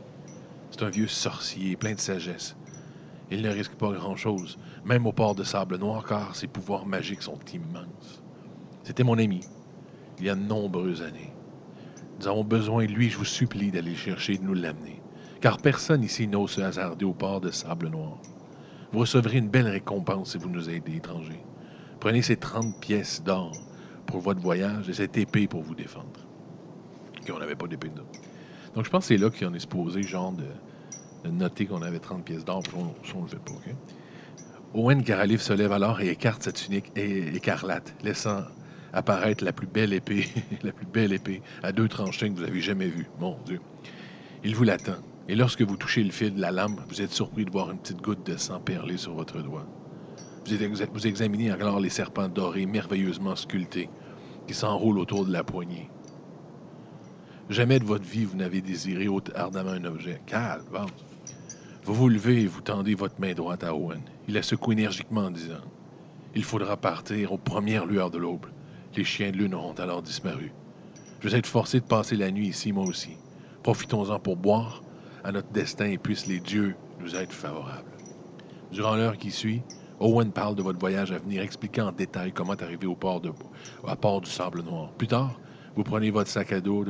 [0.70, 2.58] C'est un vieux sorcier, plein de sagesse.
[3.30, 7.24] Il ne risque pas grand-chose, même au port de Sable Noir, car ses pouvoirs magiques
[7.24, 8.24] sont immenses.
[8.88, 9.44] C'était mon ami,
[10.18, 11.34] il y a de nombreuses années.
[12.22, 15.02] Nous avons besoin de lui, je vous supplie d'aller le chercher et de nous l'amener,
[15.42, 18.18] car personne ici n'ose se hasarder au port de Sable Noir.
[18.94, 21.44] Vous recevrez une belle récompense si vous nous aidez, étrangers.
[22.00, 23.58] Prenez ces 30 pièces d'or
[24.06, 26.26] pour votre voyage et cette épée pour vous défendre.
[27.20, 27.96] OK, on n'avait pas d'épée de
[28.74, 30.48] Donc, je pense que c'est là qu'on est supposé, genre, de,
[31.30, 33.76] noter qu'on avait 30 pièces d'or, puis on ne le fait pas, OK?
[34.74, 38.44] Owen Caralif se lève alors et écarte sa tunique écarlate, laissant
[38.94, 40.28] apparaître la plus belle épée,
[40.64, 43.08] la plus belle épée à deux tranchants que vous avez jamais vue.
[43.20, 43.60] Mon Dieu.
[44.44, 44.98] Il vous l'attend.
[45.30, 47.80] Et lorsque vous touchez le fil de la lame, vous êtes surpris de voir une
[47.80, 49.66] petite goutte de sang perler sur votre doigt.
[50.48, 53.90] Vous, examinez alors les serpents dorés merveilleusement sculptés
[54.48, 55.90] qui s'enroulent autour de la poignée.
[57.50, 60.22] Jamais de votre vie vous n'avez désiré ardemment un objet.
[60.26, 60.64] Calme,
[61.84, 64.02] Vous vous levez et vous tendez votre main droite à Owen.
[64.30, 65.62] Il la secoue énergiquement en disant
[66.34, 68.46] Il faudra partir aux premières lueurs de l'aube.
[68.96, 70.52] Les chiens de lune auront alors disparu.
[71.20, 73.18] Je vais être forcé de passer la nuit ici, moi aussi.
[73.64, 74.84] Profitons-en pour boire
[75.24, 77.98] à notre destin et puissent les dieux nous être favorables.
[78.72, 79.62] Durant l'heure qui suit,
[80.00, 83.32] Owen parle de votre voyage à venir, expliquant en détail comment arriver au port, de,
[83.88, 84.94] à port du Sable Noir.
[84.94, 85.40] Plus tard,
[85.76, 86.86] vous prenez votre sac à dos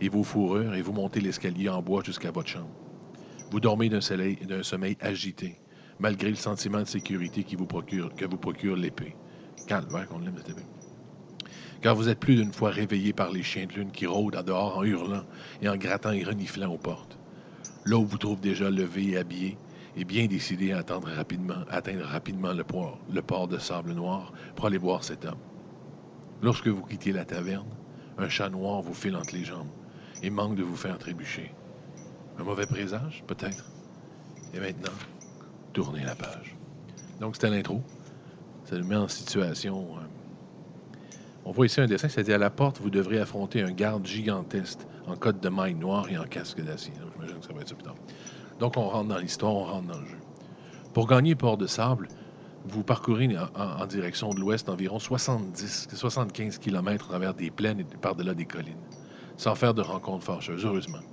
[0.00, 2.74] et vos fourrures et vous montez l'escalier en bois jusqu'à votre chambre.
[3.50, 5.60] Vous dormez d'un sommeil agité,
[5.98, 9.16] malgré le sentiment de sécurité que vous procure l'épée.
[9.66, 10.85] Calme, qu'on l'aime, cette
[11.80, 14.42] car vous êtes plus d'une fois réveillé par les chiens de lune qui rôdent à
[14.42, 15.24] dehors en hurlant
[15.62, 17.18] et en grattant et reniflant aux portes.
[17.84, 19.58] L'eau vous trouve déjà levé et habillé,
[19.96, 24.32] et bien décidé à atteindre rapidement, atteindre rapidement le port, le port de sable noir
[24.54, 25.38] pour aller voir cet homme.
[26.42, 27.70] Lorsque vous quittez la taverne,
[28.18, 29.70] un chat noir vous file entre les jambes
[30.22, 31.52] et manque de vous faire trébucher.
[32.38, 33.64] Un mauvais présage, peut-être?
[34.52, 34.92] Et maintenant,
[35.72, 36.56] tournez la page.
[37.20, 37.82] Donc, c'était l'intro.
[38.64, 39.96] Ça nous met en situation.
[41.48, 44.80] On voit ici un dessin, c'est-à-dire à la porte, vous devrez affronter un garde gigantesque
[45.06, 46.92] en cotte de maille noire et en casque d'acier.
[47.12, 47.88] J'imagine que ça va être ça plus.
[48.58, 50.18] Donc, on rentre dans l'histoire, on rentre dans le jeu.
[50.92, 52.10] Pour gagner Port de Sable,
[52.64, 57.84] vous parcourez en direction de l'ouest environ 70, 75 km à travers des plaines et
[57.84, 58.88] par-delà des collines,
[59.36, 61.04] sans faire de rencontres fâcheuses, heureusement.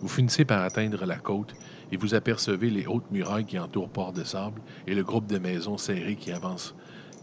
[0.00, 1.56] Vous finissez par atteindre la côte
[1.92, 5.38] et vous apercevez les hautes murailles qui entourent Port de Sable et le groupe de
[5.38, 6.74] maisons serrées qui avance,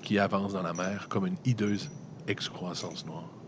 [0.02, 1.92] qui avance dans la mer comme une hideuse
[2.28, 3.46] excroissance noire.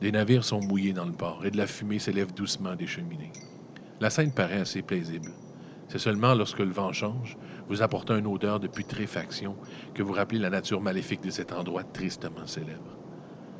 [0.00, 3.34] Les navires sont mouillés dans le port et de la fumée s'élève doucement des cheminées.
[4.00, 5.38] La scène paraît assez paisible.
[5.88, 7.36] C'est seulement lorsque le vent change,
[7.68, 9.58] vous apportant une odeur de putréfaction,
[9.94, 12.98] que vous rappelez la nature maléfique de cet endroit tristement célèbre.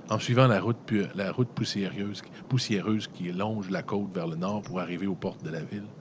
[0.09, 4.37] En suivant la route, pu- la route poussiéreuse, poussiéreuse qui longe la côte vers le
[4.37, 5.93] nord pour arriver aux portes de la ville,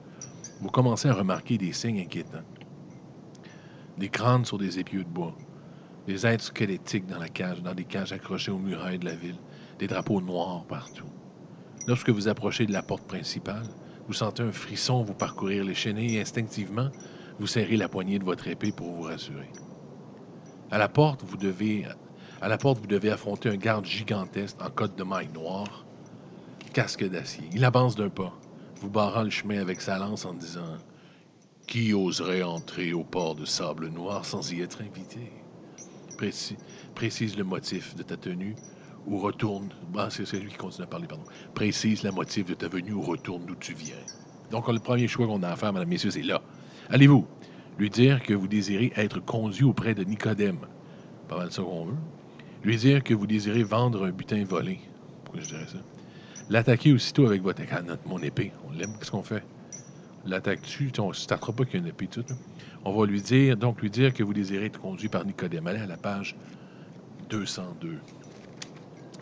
[0.59, 2.45] vous commencez à remarquer des signes inquiétants.
[3.97, 5.39] Des crânes sur des épieux de bois,
[6.07, 9.41] des êtres squelettiques dans la cage, dans des cages accrochées aux murailles de la ville,
[9.79, 11.11] des drapeaux noirs partout.
[11.87, 13.75] Lorsque vous approchez de la porte principale,
[14.07, 16.91] vous sentez un frisson vous parcourir les chenilles et instinctivement,
[17.39, 19.55] vous serrez la poignée de votre épée pour vous rassurer.
[20.69, 21.85] À la porte, vous devez,
[22.39, 25.87] à la porte, vous devez affronter un garde gigantesque en cotte de maille noire,
[26.73, 27.49] casque d'acier.
[27.53, 28.41] Il avance d'un pas,
[28.79, 30.77] vous barrant le chemin avec sa lance en disant
[31.67, 35.45] Qui oserait entrer au port de sable noir sans y être invité
[36.21, 36.59] Précis-
[36.93, 38.55] Précise le motif de ta tenue
[39.07, 39.69] ou retourne.
[39.97, 41.25] Ah, c'est lui qui continue à parler, pardon.
[41.55, 43.95] Précise le motif de ta venue ou retourne d'où tu viens.
[44.51, 46.43] Donc, le premier choix qu'on a à faire, mesdames, messieurs, c'est là.
[46.89, 47.27] Allez-vous
[47.77, 50.67] lui dire que vous désirez être conduit auprès de Nicodème?
[51.27, 51.97] Pas mal ça qu'on veut.
[52.63, 54.81] Lui dire que vous désirez vendre un butin volé.
[55.23, 55.79] Pourquoi je dirais ça?
[56.49, 58.53] L'attaquer aussitôt avec votre ah, notre- mon épée.
[58.63, 58.95] On l'aime.
[58.99, 59.43] Qu'est-ce qu'on fait?
[60.25, 60.91] L'attaque-tu?
[60.99, 62.25] On ne pas qu'il y a une épée tout.
[62.83, 65.67] On va lui dire, donc lui dire que vous désirez être conduit par Nicodème.
[65.67, 66.35] Allez à la page
[67.29, 67.99] 202.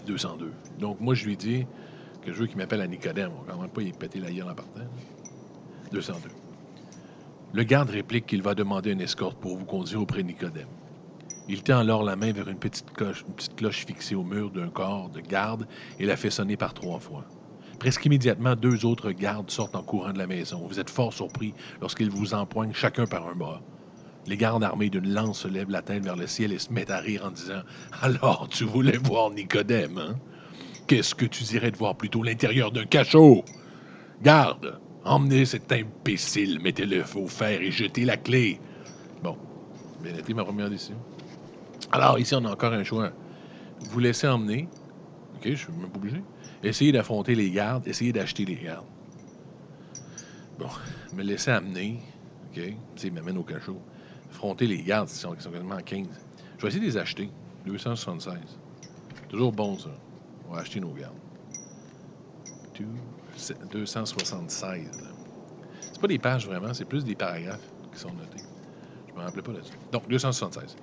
[0.05, 0.53] 202.
[0.77, 1.65] Donc, moi, je lui dis
[2.21, 3.31] que je veux qu'il m'appelle à Nicodème.
[3.37, 4.79] On va quand même pas y péter la gueule en partant.
[4.79, 4.85] là.
[5.91, 6.29] 202.
[7.51, 10.69] Le garde réplique qu'il va demander une escorte pour vous conduire auprès de Nicodème.
[11.47, 15.19] Il tend alors la main vers une petite cloche fixée au mur d'un corps de
[15.19, 15.67] garde
[15.97, 17.25] et la fait sonner par trois fois.
[17.79, 20.67] Presque immédiatement, deux autres gardes sortent en courant de la maison.
[20.67, 23.63] Vous êtes fort surpris lorsqu'ils vous empoignent chacun par un bras.
[24.25, 26.89] Les gardes armés d'une lance se lèvent la tête vers le ciel et se mettent
[26.91, 27.61] à rire en disant
[28.01, 30.19] Alors, tu voulais voir Nicodème, hein?
[30.87, 33.49] Qu'est-ce que tu dirais de voir plutôt l'intérieur d'un cachot?
[34.21, 38.61] Garde, emmenez cet imbécile, mettez-le au fer et jetez la clé.
[39.21, 39.39] Bon,
[39.99, 41.05] bien été ma première décision.
[41.91, 43.13] Alors, ici, on a encore un choix.
[43.79, 44.69] Vous laissez emmener.
[45.35, 46.25] OK, je suis même pas obligé.
[46.63, 48.85] Essayez d'affronter les gardes, essayez d'acheter les gardes.
[50.57, 50.69] Bon,
[51.13, 52.01] me laisser amener.
[52.51, 52.61] OK,
[52.95, 53.79] tu m'amène au cachot.
[54.29, 56.07] Affronter les gardes, ils sont, ils sont quasiment à 15.
[56.57, 57.29] Je vais essayer de les acheter.
[57.65, 58.39] 276.
[59.29, 59.89] Toujours bon, ça.
[60.47, 61.15] On va acheter nos gardes.
[62.73, 62.85] Two-
[63.35, 64.89] c'est 276.
[65.91, 68.43] C'est pas des pages vraiment, c'est plus des paragraphes qui sont notés.
[69.07, 69.73] Je me rappelais pas là-dessus.
[69.91, 70.75] Donc, 276.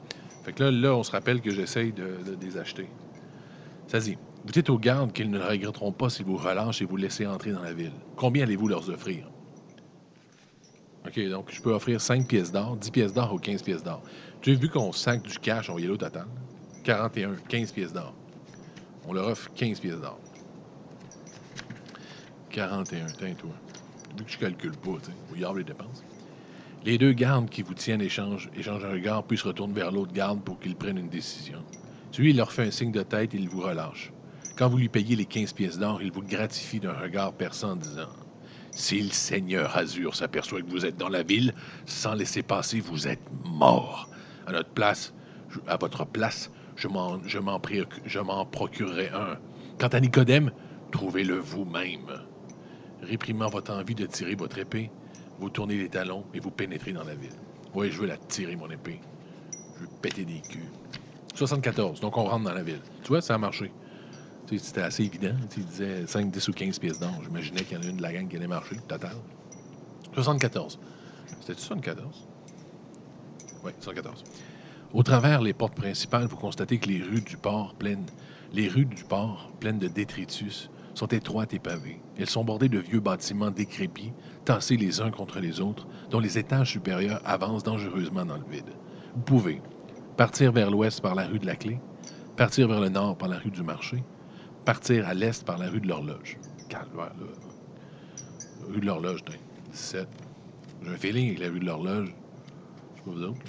[0.43, 2.89] Fait que là, là, on se rappelle que j'essaye de, les acheter.
[3.89, 4.17] Ça dit,
[4.53, 7.53] dites aux gardes qu'ils ne le regretteront pas s'ils vous relâchent et vous laissez entrer
[7.53, 7.93] dans la ville.
[8.17, 9.29] Combien allez-vous leur offrir?
[11.07, 14.03] OK, donc je peux offrir 5 pièces d'or, 10 pièces d'or ou 15 pièces d'or.
[14.41, 16.27] Tu as vu qu'on sac du cash, on y est là au total.
[16.85, 18.15] 41, 15 pièces d'or.
[19.07, 20.19] On leur offre 15 pièces d'or.
[22.51, 23.51] 41, tiens, toi.
[24.19, 26.05] Vu que je calcule pas, tu sais, avoir les dépenses.
[26.85, 30.13] Les deux gardes qui vous tiennent échangent, échangent un regard, puis se retournent vers l'autre
[30.13, 31.63] garde pour qu'il prenne une décision.
[32.13, 34.13] Celui, il leur fait un signe de tête et il vous relâche.
[34.57, 37.77] Quand vous lui payez les 15 pièces d'or, il vous gratifie d'un regard perçant en
[37.77, 38.09] disant
[38.73, 43.07] Si le Seigneur Azur s'aperçoit que vous êtes dans la ville, sans laisser passer, vous
[43.07, 44.09] êtes mort.
[44.47, 45.13] À notre place,
[45.67, 49.37] à votre place, je m'en procurerai un.
[49.79, 50.51] Quant à Nicodème,
[50.91, 52.23] trouvez-le vous-même.
[53.03, 54.91] Réprimant votre envie de tirer votre épée,
[55.39, 57.37] vous tournez les talons et vous pénétrez dans la ville.
[57.75, 59.03] Oui, je veux la tirer, mon épée.
[59.75, 60.73] Je veux péter des culs.
[61.35, 62.81] 74, donc on rentre dans la ville.
[63.03, 63.71] Tu vois, ça a marché.
[64.49, 65.35] C'était assez évident.
[65.57, 67.21] Il disait 5, 10 ou 15 pièces d'or.
[67.25, 69.17] J'imaginais qu'il y en a une de la gang qui allait marcher, total.
[70.15, 70.79] 74.
[71.41, 72.29] C'était-tu 74?
[73.65, 74.25] Oui, 74.
[74.93, 78.07] Au travers les portes principales, vous constatez que les rues du port pleines,
[78.53, 82.01] les rues du port pleines de détritus sont étroites et pavées.
[82.17, 86.39] Elles sont bordées de vieux bâtiments décrépits, tassés les uns contre les autres, dont les
[86.39, 88.71] étages supérieurs avancent dangereusement dans le vide.
[89.15, 89.63] Vous pouvez
[90.17, 91.83] partir vers l'ouest par la rue de la Clé,
[92.37, 94.05] Partir vers le nord par la rue du marché.
[94.67, 96.37] Partir à l'est par la rue de l'horloge.
[96.73, 97.13] Là.
[98.69, 99.21] Rue de l'horloge,
[99.71, 100.09] 17.
[100.83, 102.09] J'ai un feeling avec la rue de l'horloge.
[102.09, 103.41] Je sais pas vous autres.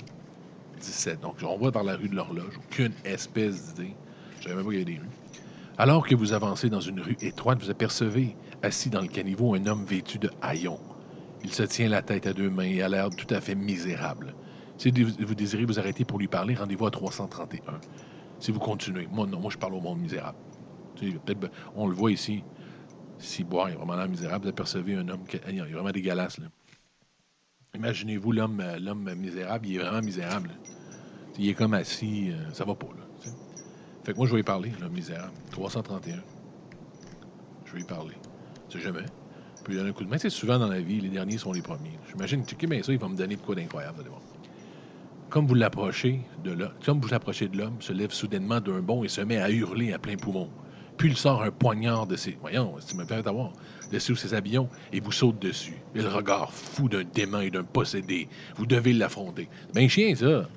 [0.80, 1.22] 17.
[1.22, 2.60] Donc, on va par la rue de l'horloge.
[2.70, 3.96] Aucune espèce d'idée.
[4.38, 5.10] Je savais même pas qu'il y avait des rues.
[5.80, 9.66] Alors que vous avancez dans une rue étroite, vous apercevez, assis dans le caniveau, un
[9.66, 10.80] homme vêtu de haillons.
[11.44, 14.36] Il se tient la tête à deux mains et a l'air tout à fait misérable.
[14.78, 17.80] Si vous désirez vous arrêter pour lui parler, rendez-vous à 331.
[18.40, 19.08] Si vous continuez.
[19.12, 20.38] Moi, non, moi, je parle au monde misérable.
[21.76, 22.44] On le voit ici.
[23.20, 24.44] Si boire, il est vraiment l'air misérable.
[24.44, 26.40] Vous apercevez un homme qui il est vraiment dégueulasse.
[27.76, 30.52] Imaginez-vous l'homme, euh, l'homme misérable, il est vraiment misérable.
[31.38, 32.88] Il est comme assis, euh, ça va pas.
[32.88, 33.32] Là,
[34.04, 35.34] fait que moi, je vais y parler, l'homme misérable.
[35.52, 36.24] 331.
[37.66, 38.16] Je vais y parler.
[38.70, 39.06] C'est jamais.
[39.64, 40.18] Puis donner un coup de main.
[40.18, 42.00] C'est souvent dans la vie, les derniers sont les premiers.
[42.10, 44.06] J'imagine que bien ça, il va me donner de quoi d'incroyable.
[45.30, 49.04] Comme vous l'approchez de l'homme, comme vous approchez de l'homme, se lève soudainement d'un bond
[49.04, 50.50] et se met à hurler à plein poumon.
[50.98, 52.38] Puis il sort un poignard de ses.
[52.42, 53.52] Voyons, si tu me permets d'avoir.
[53.92, 55.78] De sous ses habillons et vous saute dessus.
[55.96, 58.28] Et le regard fou d'un démon et d'un possédé.
[58.58, 59.48] Vous devez l'affronter.
[59.74, 60.50] Ben chien, ça.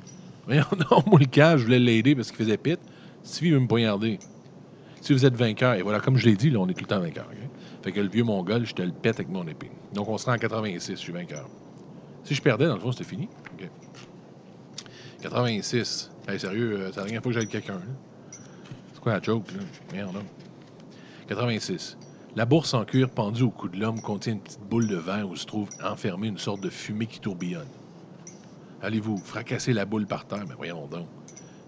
[0.47, 2.81] Voyons, non, moi le cas, je voulais l'aider parce qu'il faisait pit.
[3.23, 4.19] Si veut me poignarder.
[5.01, 6.89] Si vous êtes vainqueur, et voilà, comme je l'ai dit, là, on est tout le
[6.89, 7.29] temps vainqueur.
[7.83, 9.71] Fait que le vieux mongol, je te le pète avec mon épée.
[9.95, 11.49] Donc on sera en 86, je suis vainqueur.
[12.25, 13.29] Si je perdais, dans le fond, c'était fini.
[15.23, 16.11] 86.
[16.29, 17.81] Hey, sérieux, euh, c'est la dernière fois que j'aide quelqu'un.
[19.01, 19.61] C'est quoi la joke, là?
[19.95, 20.23] Merde, là.
[21.29, 21.97] 86.
[22.37, 25.27] La bourse en cuir pendue au cou de l'homme contient une petite boule de verre
[25.27, 27.71] où se trouve enfermée une sorte de fumée qui tourbillonne.
[28.83, 30.45] Allez-vous fracasser la boule par terre?
[30.47, 31.09] Mais voyons donc.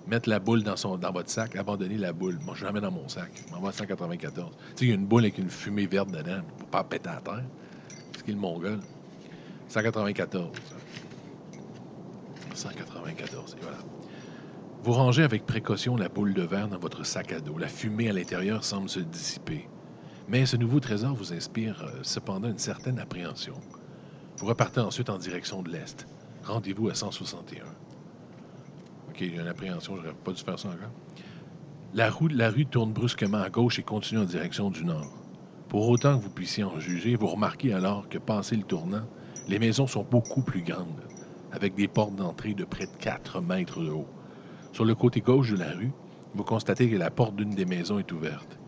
[0.06, 2.38] Mettre la boule dans, son, dans votre sac, abandonner la boule.
[2.38, 3.32] Moi, je jamais dans mon sac.
[3.46, 4.50] Je m'envoie à 194.
[4.50, 7.08] Tu sais, il y a une boule avec une fumée verte dedans pour pas péter
[7.08, 7.48] à terre.
[8.14, 8.78] C'est qui le mongol?
[9.68, 10.52] 194.
[12.54, 13.78] 194, et voilà.
[14.84, 17.56] Vous rangez avec précaution la boule de verre dans votre sac à dos.
[17.56, 19.68] La fumée à l'intérieur semble se dissiper.
[20.26, 23.54] Mais ce nouveau trésor vous inspire euh, cependant une certaine appréhension.
[24.38, 26.08] Vous repartez ensuite en direction de l'Est.
[26.42, 27.62] Rendez-vous à 161.
[29.08, 30.90] OK, il y a une appréhension, je n'aurais pas dû faire ça encore.
[31.94, 35.16] La rue, la rue tourne brusquement à gauche et continue en direction du nord.
[35.68, 39.06] Pour autant que vous puissiez en juger, vous remarquez alors que, passé le tournant,
[39.46, 41.06] les maisons sont beaucoup plus grandes
[41.52, 44.08] avec des portes d'entrée de près de 4 mètres de haut.
[44.72, 45.92] Sur le côté gauche de la rue,
[46.34, 48.58] vous constatez que la porte d'une des maisons est ouverte.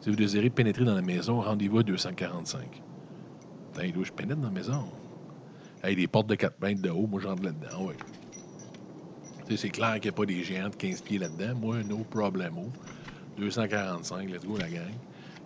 [0.00, 2.82] Si vous désirez pénétrer dans la maison, rendez-vous à 245.
[3.72, 4.84] Putain, je pénètre dans la maison?
[5.82, 7.94] Hey, des portes de 4 mètres de haut, moi j'entre là-dedans, oui.
[9.56, 11.54] C'est clair qu'il n'y a pas des géants de 15 pieds là-dedans.
[11.54, 12.72] Moi, no problemo.
[13.36, 14.94] 245, let's go la gang.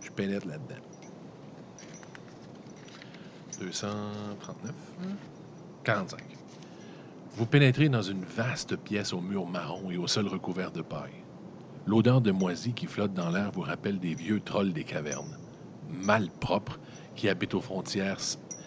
[0.01, 0.83] Je pénètre là-dedans.
[3.61, 4.73] 239,
[5.85, 6.38] 45.
[7.39, 11.23] Vous pénétrez dans une vaste pièce aux murs marron et au sol recouvert de paille.
[11.87, 15.39] L'odeur de moisie qui flotte dans l'air vous rappelle des vieux trolls des cavernes,
[15.89, 16.81] malpropres,
[17.15, 18.19] qui habitent aux frontières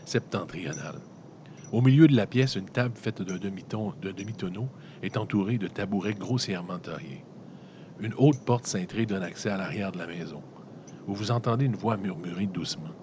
[0.05, 1.01] septentrionales.
[1.73, 4.69] Au milieu de la pièce, une table faite d'un demi-tonneau
[5.01, 7.25] est entourée de tabourets grossièrement taillés.
[7.99, 10.45] Une haute porte cintrée donne accès à l'arrière de la maison,
[11.07, 12.95] vous entendez une voix murmurer doucement.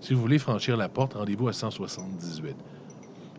[0.00, 2.56] Si vous voulez franchir la porte, rendez-vous à 178.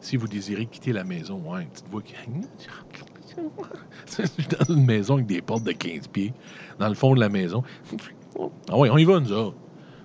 [0.03, 2.13] Si vous désirez quitter la maison, ouais, une petite voix qui.
[3.37, 6.33] dans une maison avec des portes de 15 pieds,
[6.77, 7.63] dans le fond de la maison.
[8.69, 9.57] Ah oui, on y va, nous autres.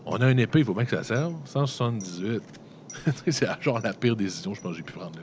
[0.06, 1.34] On a une épée, il faut bien que ça serve.
[1.46, 2.40] 178.
[3.26, 5.18] c'est genre la pire décision, je pense que j'ai pu prendre.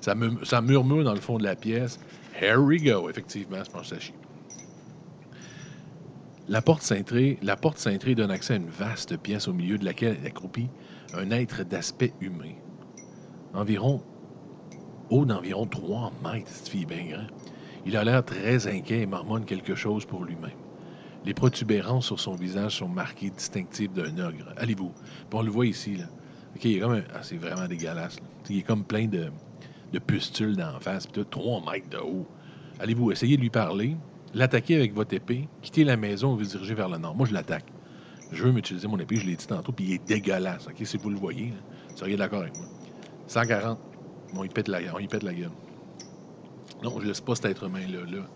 [0.00, 0.14] Ça,
[0.44, 1.98] ça murmure dans le fond de la pièce.
[2.40, 4.14] Here we go, effectivement, je pense que ça chie.
[6.46, 9.84] La porte cintrée, la porte cintrée donne accès à une vaste pièce au milieu de
[9.84, 10.70] laquelle est accroupi
[11.12, 12.54] un être d'aspect humain.
[13.52, 14.04] Environ
[15.10, 17.26] haut d'environ 3 mètres, cette fille bien grand.
[17.84, 20.50] Il a l'air très inquiet et marmonne quelque chose pour lui-même.
[21.24, 24.54] Les protubérances sur son visage sont marquées distinctives d'un ogre.
[24.56, 24.92] Allez-vous?
[25.32, 26.06] on le voit ici, là.
[26.62, 28.16] Est comme ah, c'est vraiment dégueulasse.
[28.48, 29.30] Il est comme plein de,
[29.92, 32.26] de pustules d'en face, puis 3 mètres de haut.
[32.80, 33.96] Allez-vous essayer de lui parler,
[34.34, 37.14] l'attaquer avec votre épée, quitter la maison et vous diriger vers le nord.
[37.14, 37.66] Moi, je l'attaque.
[38.32, 40.66] Je veux m'utiliser mon épée, je l'ai dit tantôt, puis il est dégueulasse.
[40.68, 41.52] OK, si vous le voyez,
[41.90, 42.66] vous seriez d'accord avec moi.
[43.26, 43.89] 140.
[44.34, 45.50] On y pète la, gueule.
[46.82, 48.00] Non, je laisse pas cet être humain-là.
[48.10, 48.26] Là.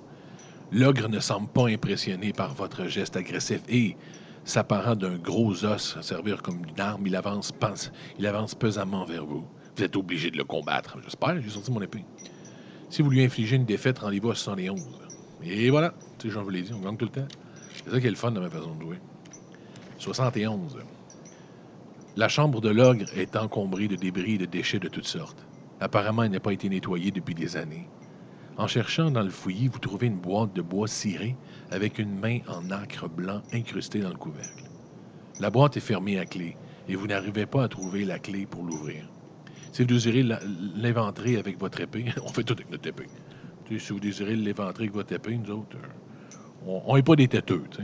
[0.72, 3.96] L'ogre ne semble pas impressionné par votre geste agressif et,
[4.44, 7.52] s'apparent d'un gros os servir comme une arme, il avance,
[8.18, 9.46] il avance pesamment vers vous.
[9.76, 10.98] Vous êtes obligé de le combattre.
[11.02, 12.04] J'espère, j'ai sorti mon épée.
[12.90, 14.80] Si vous lui infligez une défaite, rendez-vous à 71.
[15.42, 17.28] Et voilà, tu sais, j'en vous l'ai dit, on gagne tout le temps.
[17.84, 18.98] C'est ça qui est le fun de ma façon de jouer.
[19.98, 20.78] 71.
[22.16, 25.43] La chambre de l'ogre est encombrée de débris et de déchets de toutes sortes.
[25.80, 27.90] Apparemment, elle n'a pas été nettoyée depuis des années.
[28.56, 31.36] En cherchant dans le fouillis, vous trouvez une boîte de bois ciré
[31.70, 34.70] avec une main en acre blanc incrustée dans le couvercle.
[35.40, 36.56] La boîte est fermée à clé
[36.86, 39.12] et vous n'arrivez pas à trouver la clé pour l'ouvrir.
[39.72, 43.10] Si vous désirez l'éventrer avec votre épée, on fait tout avec notre épée.
[43.68, 45.88] Si vous désirez l'éventrer avec votre épée, nous autres, euh,
[46.62, 47.64] on n'est pas des têteux.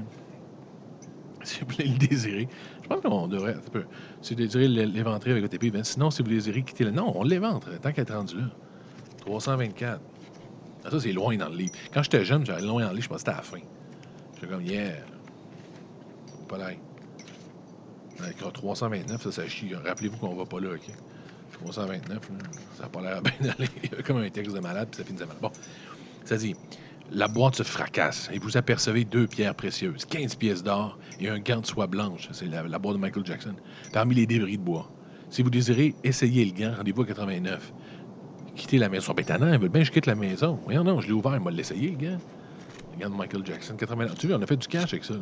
[1.43, 2.49] Si vous voulez le désirer,
[2.95, 3.57] pense qu'on devrait.
[3.73, 6.91] vous désirez l'é- l'éventrer avec votre épée, ben, sinon, si vous désirez quitter le.
[6.91, 8.51] Non, on l'éventre, tant qu'elle est rendue là.
[9.21, 10.03] 324.
[10.85, 11.73] Ah, ça, c'est loin dans le livre.
[11.93, 13.61] Quand j'étais jeune, j'allais loin dans le livre, je pensais que c'était à la fin.
[14.35, 14.97] J'étais comme, yeah.
[16.49, 16.71] Pas là.
[18.19, 19.75] Avec 329, ça, ça chie.
[19.75, 20.91] Rappelez-vous qu'on va pas là, OK?
[21.53, 22.37] 329, là,
[22.77, 23.69] ça n'a pas l'air bien d'aller.
[24.05, 25.37] Comme un texte de malade, puis ça finit mal.
[25.41, 25.51] Bon,
[26.25, 26.57] ça dit
[27.13, 31.41] La boîte se fracasse et vous apercevez deux pierres précieuses, 15 pièces d'or et un
[31.41, 32.29] gant de soie blanche.
[32.31, 33.55] C'est la, boîte de Michael Jackson,
[33.93, 34.89] parmi les débris de bois.
[35.29, 37.73] Si vous désirez essayer le gant, rendez-vous à 89.
[38.55, 39.13] Quittez la maison.
[39.13, 40.61] Ben, tannant, ils veulent bien je quitte la maison.
[40.65, 42.19] Voyons, non, je l'ai ouvert, il m'a l'essayé, le gant.
[42.93, 44.17] Le gant de Michael Jackson, 89.
[44.17, 45.15] Tu vois, on a fait du cash avec ça.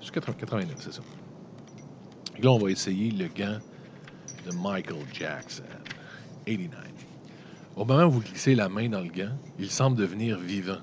[0.00, 1.02] C'est 80 89, c'est ça.
[2.42, 3.58] Là, on va essayer le gant
[4.44, 5.62] de Michael Jackson.
[6.46, 6.80] 89.
[7.76, 10.78] Au moment où vous glissez la main dans le gant, il semble devenir vivant.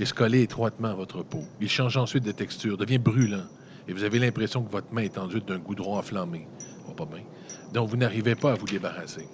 [0.00, 1.44] Il se colle étroitement à votre peau.
[1.60, 3.44] Il change ensuite de texture, devient brûlant.
[3.86, 6.48] Et vous avez l'impression que votre main est enduite d'un goudron enflammé.
[6.88, 7.22] Oh, pas bien.
[7.74, 9.28] Donc vous n'arrivez pas à vous débarrasser.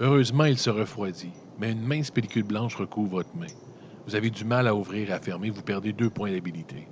[0.00, 3.48] Heureusement, il se refroidit, mais une mince pellicule blanche recouvre votre main.
[4.06, 6.86] Vous avez du mal à ouvrir et à fermer, vous perdez deux points d'habilité.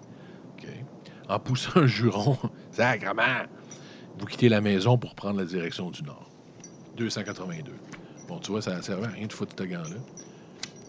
[1.29, 2.39] En poussant un juron,
[2.71, 3.45] sacrement,
[4.19, 6.31] vous quittez la maison pour prendre la direction du nord.
[6.97, 7.71] 282.
[8.27, 9.97] Bon, tu vois, ça ne servait à rien de foutre ce gant-là.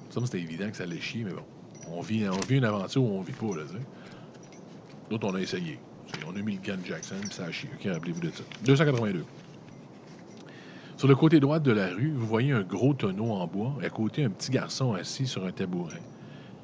[0.09, 1.43] Ça, c'était évident que ça allait chier, mais bon.
[1.91, 3.77] On vit, une aventure où on vit pas, là, tu.
[5.09, 5.79] D'autres, on a essayé.
[6.27, 7.69] On a mis le de Jackson, puis ça a chié.
[7.73, 8.43] OK, rappelez-vous de ça.
[8.65, 9.23] 282.
[10.97, 13.85] Sur le côté droit de la rue, vous voyez un gros tonneau en bois, et
[13.85, 16.01] à côté, un petit garçon assis sur un tabouret.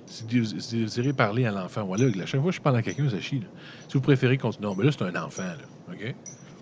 [0.07, 2.81] Si vous si désirez parler à l'enfant, voilà, à chaque fois que je parle à
[2.81, 3.43] quelqu'un, ça chie.
[3.87, 4.67] Si vous préférez continuer.
[4.67, 5.93] Non, mais là, c'est un enfant, là.
[5.93, 6.15] OK?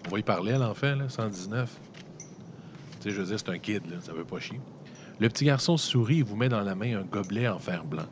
[0.08, 1.80] On va y parler à l'enfant, là, 119.
[3.00, 4.60] Tu sais, je veux dire, c'est un kid, là, ça veut pas chier.
[5.20, 8.08] Le petit garçon sourit et vous met dans la main un gobelet en fer blanc.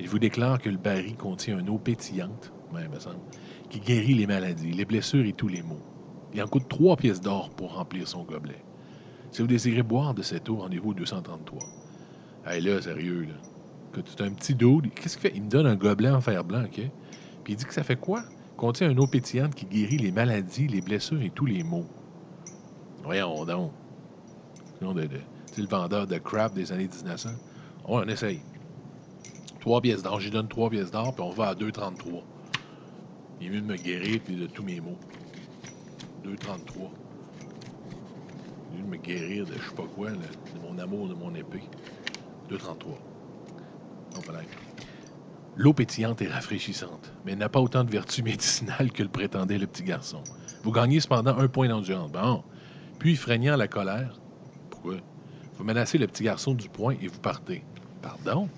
[0.00, 3.20] Il vous déclare que le baril contient une eau pétillante, ouais, me semble,
[3.68, 5.80] qui guérit les maladies, les blessures et tous les maux.
[6.32, 8.62] Il en coûte trois pièces d'or pour remplir son gobelet.
[9.32, 11.66] Si vous désirez boire de cette eau, rendez-vous au 233.
[12.46, 13.34] Hey, là, sérieux, là.
[14.06, 14.80] C'est un petit dos.
[14.80, 15.36] Qu'est-ce qu'il fait?
[15.36, 16.80] Il me donne un gobelet en fer blanc, OK?
[17.44, 18.24] Puis il dit que ça fait quoi?
[18.56, 21.86] Contient une eau pétillante qui guérit les maladies, les blessures et tous les maux.
[23.02, 23.72] Voyons donc.
[25.50, 27.30] C'est le vendeur de crap des années 1900.
[27.30, 27.36] Ouais,
[27.86, 28.40] on essaye.
[29.68, 30.18] Trois pièces d'or.
[30.18, 32.22] J'y donne trois pièces d'or, puis on va à 2,33.
[33.38, 34.96] Il est mieux de me guérir de tous mes maux.
[36.24, 36.88] 2,33.
[38.72, 40.16] Il est mieux de me guérir de je sais pas quoi, de
[40.66, 41.64] mon amour de mon épée.
[42.48, 42.76] 2,33.
[44.16, 44.58] On peut l'être.
[45.54, 49.66] L'eau pétillante est rafraîchissante, mais n'a pas autant de vertus médicinales que le prétendait le
[49.66, 50.22] petit garçon.
[50.62, 52.10] Vous gagnez cependant un point d'endurance.
[52.10, 52.42] Bon.
[52.98, 54.18] Puis, freinant la colère,
[54.70, 54.94] pourquoi?
[55.58, 57.66] Vous menacez le petit garçon du poing et vous partez.
[58.00, 58.48] Pardon?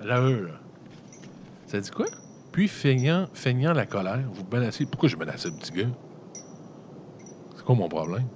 [0.00, 0.60] Là, eux, là.
[1.66, 2.08] Ça dit quoi?
[2.52, 4.86] Puis, feignant, feignant la colère, vous menacez.
[4.86, 5.90] Pourquoi je menaçais le petit gars?
[7.54, 8.28] C'est quoi mon problème?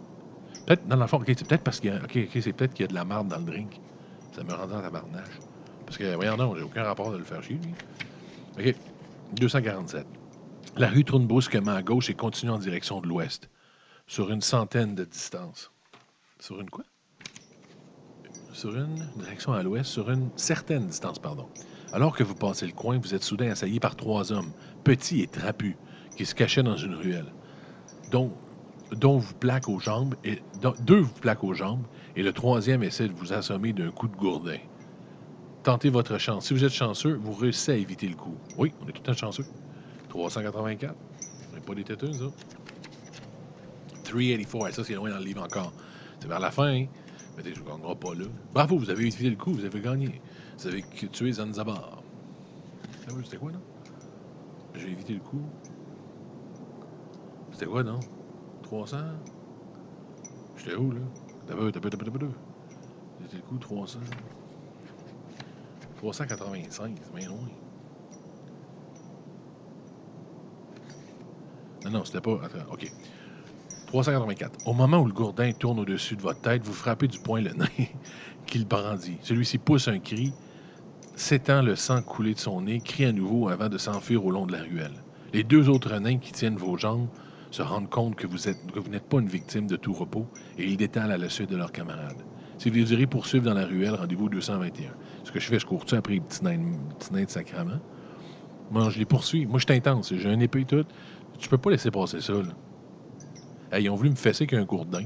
[0.66, 2.00] Peut-être, dans la forme, ok, c'est peut-être parce qu'il y a,
[2.40, 3.80] c'est peut-être qu'il y a de la marde dans le drink.
[4.32, 5.40] Ça me rend en tabarnage.
[5.86, 7.74] Parce que, voyons, non, j'ai aucun rapport de le faire chier, lui.
[8.58, 8.76] OK.
[9.32, 10.06] 247.
[10.76, 13.48] La rue tourne brusquement à gauche et continue en direction de l'ouest,
[14.06, 15.70] sur une centaine de distance.
[16.40, 16.84] Sur une quoi?
[18.54, 21.48] Sur une direction à l'ouest, sur une certaine distance, pardon.
[21.92, 24.52] Alors que vous passez le coin, vous êtes soudain assailli par trois hommes,
[24.84, 25.74] petits et trapus,
[26.14, 27.26] qui se cachaient dans une ruelle,
[28.12, 28.30] dont,
[28.92, 29.34] dont vous
[29.66, 30.40] aux jambes, et
[30.78, 31.84] deux vous plaquent aux jambes,
[32.14, 34.58] et le troisième essaie de vous assommer d'un coup de gourdin.
[35.64, 36.46] Tentez votre chance.
[36.46, 38.36] Si vous êtes chanceux, vous réussissez à éviter le coup.
[38.56, 39.46] Oui, on est tout temps chanceux.
[40.10, 40.94] 384.
[41.50, 42.26] On n'est pas des têteux, ça.
[44.04, 44.74] 384.
[44.74, 45.72] Ça, c'est loin dans le livre encore.
[46.20, 46.86] C'est vers la fin, hein?
[47.36, 48.26] Mais je ne gagnerai pas là.
[48.52, 50.20] Bravo, vous avez évité le coup, vous avez gagné.
[50.58, 52.02] Vous avez tué Zanzibar.
[53.06, 53.62] Ah C'était quoi, non?
[54.74, 55.50] J'ai évité le coup.
[57.52, 58.04] C'était quoi, non?
[58.62, 58.98] 300?
[60.56, 61.00] J'étais où, là?
[61.46, 62.30] T'as peu, t'as peu, t'as peu, t'as peu.
[63.18, 64.00] J'ai évité le coup, 300.
[65.96, 67.48] 385, c'est bien loin.
[71.84, 72.40] Non, non, c'était pas.
[72.44, 72.90] Attends, OK.
[74.02, 74.58] 384.
[74.64, 77.52] Au moment où le gourdin tourne au-dessus de votre tête, vous frappez du poing le
[77.54, 77.68] nain
[78.44, 79.20] qui le brandit.
[79.22, 80.34] Celui-ci pousse un cri,
[81.14, 84.46] s'étend le sang coulé de son nez, crie à nouveau avant de s'enfuir au long
[84.46, 85.04] de la ruelle.
[85.32, 87.08] Les deux autres nains qui tiennent vos jambes
[87.52, 88.48] se rendent compte que vous
[88.90, 90.28] n'êtes pas une victime de tout repos
[90.58, 92.26] et ils détalent à la suite de leurs camarades.
[92.58, 94.96] Si vous désirez poursuivre dans la ruelle, rendez-vous au 221.
[95.22, 97.80] Ce que je fais, je cours-tu après les petits nains de sacrament?
[98.70, 99.46] Moi, je les poursuis.
[99.46, 100.12] Moi, je suis intense.
[100.14, 100.84] J'ai un épée et tout.
[101.38, 102.58] Tu peux pas laisser passer ça, là.
[103.80, 105.04] Ils ont voulu me fesser qu'un gourdin.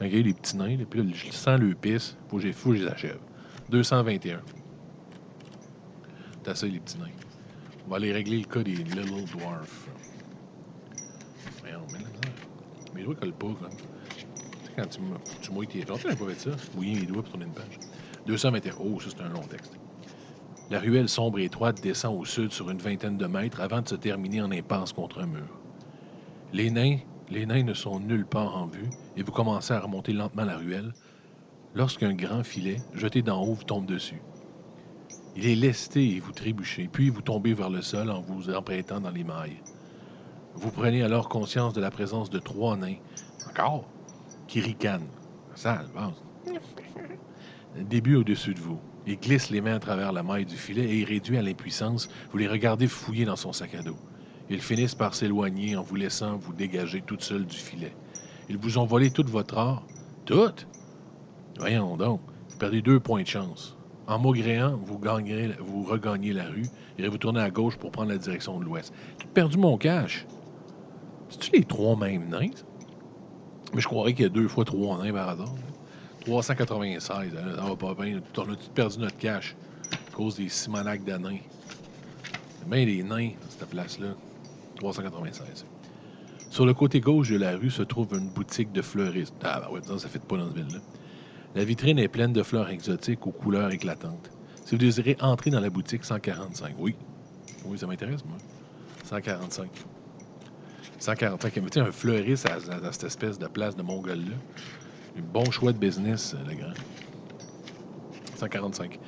[0.00, 2.16] OK, les petits nains, puis je sens le pisse.
[2.28, 3.18] Faut que faut que je les achève.
[3.70, 4.40] 221.
[6.42, 7.06] T'as ça, les petits nains.
[7.86, 9.88] On va aller régler le cas des Little Dwarfs.
[11.64, 11.80] Mais là,
[12.94, 13.48] mes doigts collent pas,
[14.64, 15.00] sais, quand tu,
[15.40, 16.56] tu mouilles tes doigts, tu pas fait ça.
[16.74, 17.80] Mouiller mes doigts pour tourner une page.
[18.26, 18.74] 221.
[18.78, 19.78] Oh, ça, c'est un long texte.
[20.70, 23.88] La ruelle sombre et étroite descend au sud sur une vingtaine de mètres avant de
[23.88, 25.48] se terminer en impasse contre un mur.
[26.52, 26.98] Les nains,
[27.30, 30.56] les nains ne sont nulle part en vue et vous commencez à remonter lentement la
[30.56, 30.94] ruelle
[31.74, 34.22] lorsqu'un grand filet, jeté d'en haut, vous tombe dessus.
[35.34, 39.00] Il est lesté et vous trébuchez, puis vous tombez vers le sol en vous empruntant
[39.00, 39.62] dans les mailles.
[40.54, 42.96] Vous prenez alors conscience de la présence de trois nains,
[43.46, 43.88] encore,
[44.48, 45.10] qui ricanent.
[45.62, 46.24] Pense.
[47.76, 48.80] Début au-dessus de vous.
[49.06, 52.38] Il glisse les mains à travers la maille du filet et, réduit à l'impuissance, vous
[52.38, 53.98] les regardez fouiller dans son sac à dos.
[54.50, 57.92] Ils finissent par s'éloigner en vous laissant vous dégager toute seule du filet.
[58.48, 59.82] Ils vous ont volé toute votre or.
[60.24, 60.66] Toute?
[61.58, 62.20] Voyons donc.
[62.50, 63.76] Vous perdez deux points de chance.
[64.06, 68.10] En maugréant, vous, gagnerez- vous regagnez la rue et vous tournez à gauche pour prendre
[68.10, 68.92] la direction de l'ouest.
[69.20, 70.26] J'ai perdu mon cash.
[71.28, 72.48] C'est-tu les trois mêmes nains?
[73.74, 75.46] Mais je croirais qu'il y a deux fois trois nains par hasard.
[75.54, 75.74] là.
[76.20, 78.20] 396, hein, ça va pas bien.
[78.38, 79.56] On a tout perdu notre cash
[79.92, 81.40] à cause des simonacs de nains?
[82.66, 84.14] Bien des nains, cette place-là.
[84.78, 85.66] 396.
[86.50, 89.34] Sur le côté gauche de la rue se trouve une boutique de fleuristes.
[89.42, 90.80] Ah, ben ouais, ça, ça fait pas dans ce ville-là.
[91.54, 94.30] La vitrine est pleine de fleurs exotiques aux couleurs éclatantes.
[94.64, 96.94] Si vous désirez entrer dans la boutique 145, oui.
[97.64, 98.38] Oui, ça m'intéresse, moi.
[99.04, 99.70] 145.
[100.98, 101.62] 145.
[101.62, 104.36] Mais tu un fleuriste à cette espèce de place de Mongol-là.
[105.18, 106.74] Un bon choix de business, euh, le grand.
[108.36, 108.98] 145.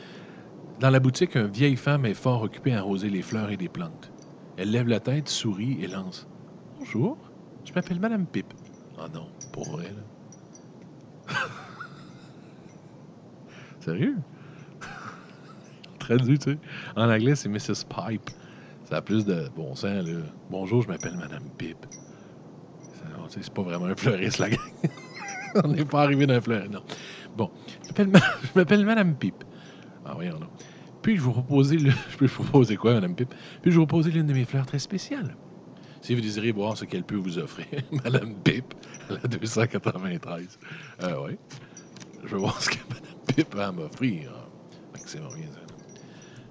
[0.80, 3.68] Dans la boutique, une vieille femme est fort occupée à arroser les fleurs et les
[3.68, 4.09] plantes.
[4.60, 6.28] Elle lève la tête, sourit et lance.
[6.76, 7.32] Bonjour,
[7.64, 8.52] je m'appelle Madame Pipe.
[8.98, 10.02] Ah non, pour vrai, là.
[13.80, 14.22] Sérieux?
[15.98, 16.58] Traduit, tu sais.
[16.94, 17.86] En anglais, c'est Mrs.
[17.88, 18.28] Pipe.
[18.84, 20.26] Ça a plus de bon sens, là.
[20.50, 21.86] Bonjour, je m'appelle Madame Pipe.
[23.30, 24.58] C'est pas vraiment un fleuriste, la gang.
[25.64, 26.82] on n'est pas arrivé d'un fleuriste, non.
[27.34, 29.42] Bon, je m'appelle Ma- je m'appelle Madame Pipe.
[30.04, 30.50] Ah, voyons, non.
[31.02, 31.90] Puis-je vous proposer le...
[32.10, 33.34] Je peux vous proposer quoi, Madame Pipe?
[33.62, 35.36] Puis-je vous proposer l'une de mes fleurs très spéciales?
[36.02, 37.66] Si vous désirez voir ce qu'elle peut vous offrir,
[38.04, 38.74] Madame Pipe,
[39.10, 40.58] à la 293.
[41.02, 41.38] Euh, oui.
[42.24, 44.48] Je veux voir ce que Madame Pipe m'offrir.
[44.94, 45.60] Fait que c'est rien, ça.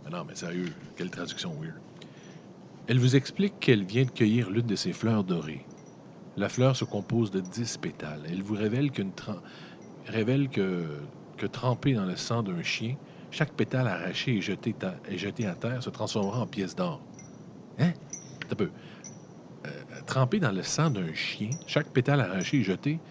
[0.05, 1.79] Ah non, mais sérieux, quelle traduction weird.
[2.87, 5.67] Elle vous explique qu'elle vient de cueillir l'une de ses fleurs dorées.
[6.35, 8.23] La fleur se compose de 10 pétales.
[8.27, 8.91] Elle vous révèle,
[10.05, 12.95] révèle que, que trempée dans le sang d'un chien,
[13.31, 14.75] chaque pétale arraché et jeté,
[15.45, 17.05] à terre se transformera en pièce d'or.
[17.77, 17.93] Hein?
[18.49, 18.71] Un peu.
[19.67, 23.01] Euh, dans le sang d'un chien, chaque pétale arraché et jeté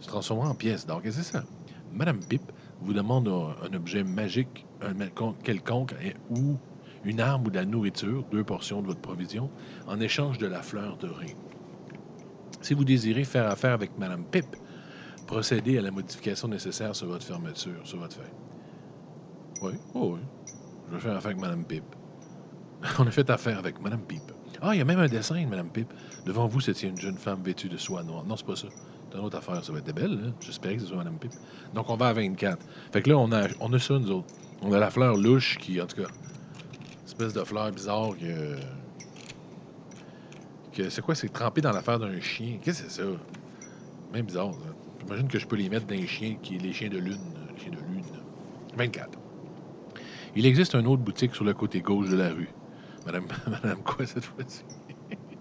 [0.00, 1.02] se transformera en pièce d'or.
[1.02, 1.46] Qu'est-ce que c'est ça?
[1.90, 4.94] Madame Pipe vous demande un, objet magique, un
[5.42, 6.58] quelconque, et- ou
[7.04, 9.50] une arme ou de la nourriture, deux portions de votre provision,
[9.86, 11.36] en échange de la fleur dorée.
[12.60, 14.56] Si vous désirez faire affaire avec Madame Pipe,
[15.26, 18.32] procédez à la modification nécessaire sur votre fermeture, sur votre feuille.
[19.64, 20.20] Oui, oui.
[20.88, 21.96] Je vais faire affaire avec Madame Pipe.
[22.98, 24.30] On a fait affaire avec Madame Pipe.
[24.60, 25.92] Ah, il y a même un dessin de Madame Pipe.
[26.26, 28.24] Devant vous tient une jeune femme vêtue de soie noire.
[28.26, 28.68] Non, c'est pas ça.
[29.10, 29.64] C'est une autre affaire.
[29.64, 30.32] Ça va être belle, là.
[30.40, 31.32] J'espérais que ce soit Madame Pipe.
[31.72, 32.58] Donc, on va à 24.
[32.92, 34.28] Fait que là, on a, on a ça, nous autres.
[34.60, 36.08] On a la fleur louche qui, en tout cas,
[37.06, 38.56] espèce de fleur bizarre que.
[40.72, 41.14] que c'est quoi?
[41.14, 42.58] C'est trempé dans l'affaire d'un chien.
[42.62, 43.08] Qu'est-ce que c'est ça?
[44.12, 44.68] Même bizarre, ça.
[45.00, 47.34] J'imagine que je peux les mettre dans les chiens, qui, les chiens de lune.
[47.54, 48.04] Les chiens de lune.
[48.76, 49.23] 24.
[50.34, 52.56] Il existe une autre boutique sur le côté gauche de la rue.
[53.06, 54.62] Madame, Madame quoi cette fois-ci?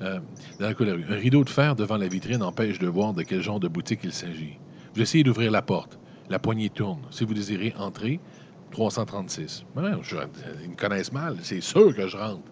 [0.00, 0.20] Euh,
[0.58, 1.04] dans de la rue.
[1.08, 4.00] Un rideau de fer devant la vitrine empêche de voir de quel genre de boutique
[4.04, 4.60] il s'agit.
[4.94, 6.00] Vous essayez d'ouvrir la porte.
[6.28, 7.06] La poignée tourne.
[7.12, 8.22] Si vous désirez entrer,
[8.70, 9.64] 336.
[9.74, 10.16] Mais non, je-
[10.62, 11.38] ils me connaissent mal.
[11.44, 12.50] C'est sûr que je rentre.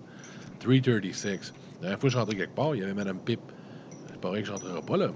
[0.60, 1.52] 336.
[1.80, 3.50] La dernière fois que je quelque part, il y avait Madame Pipe.
[4.10, 5.12] C'est pas vrai que je rentrerai pas là.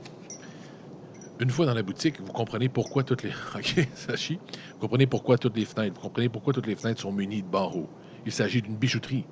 [1.38, 3.32] Une fois dans la boutique, vous comprenez pourquoi toutes les.
[3.54, 3.88] OK,
[4.78, 7.00] comprenez pourquoi toutes les fenêtres.
[7.00, 7.92] Sont munies de barreaux.
[8.24, 9.28] Il s'agit d'une bijouterie.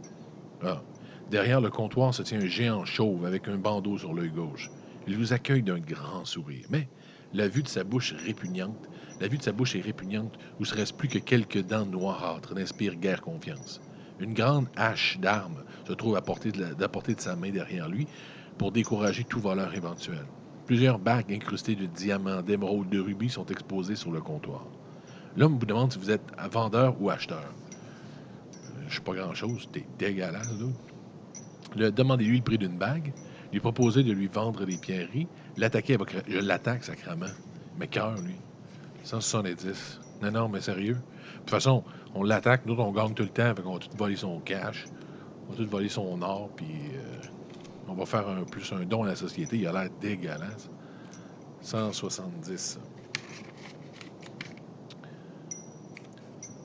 [0.61, 0.85] Ah.
[1.29, 4.73] Derrière le comptoir se tient un géant chauve avec un bandeau sur l'œil gauche.
[5.07, 6.67] Il vous accueille d'un grand sourire.
[6.71, 6.91] Mais
[7.33, 8.89] la vue de sa bouche répugnante,
[9.21, 12.97] la vue de sa bouche est répugnante, où serait-ce plus que quelques dents noirâtres n'inspirent
[12.97, 13.83] guère confiance.
[14.19, 17.89] Une grande hache d'armes se trouve à portée de, la- portée de sa main derrière
[17.89, 18.09] lui
[18.59, 20.29] pour décourager tout voleur éventuel.
[20.67, 24.65] Plusieurs bagues incrustées de diamants, d'émeraudes, de rubis sont exposées sur le comptoir.
[25.37, 27.53] L'homme vous demande si vous êtes vendeur ou acheteur.
[28.87, 30.49] Je suis pas grand-chose, t'es dégueulasse,
[31.77, 31.91] là.
[31.91, 33.13] Demandez-lui le prix d'une bague,
[33.53, 36.29] lui proposez de lui vendre des pierreries, l'attaquer avec...
[36.29, 37.35] Je l'attaque, sacrament.
[37.79, 38.37] Mais cœur, lui.
[39.03, 40.01] 170.
[40.23, 40.95] Non, non, mais sérieux.
[40.95, 41.85] De toute façon,
[42.15, 44.89] on l'attaque, nous, on gagne tout le temps, fait qu'on va tout voler son cash,
[45.47, 47.21] on va tout voler son or, puis euh,
[47.89, 49.59] on va faire un, plus un don à la société.
[49.59, 50.71] Il a l'air dégueulasse.
[51.61, 52.79] 170.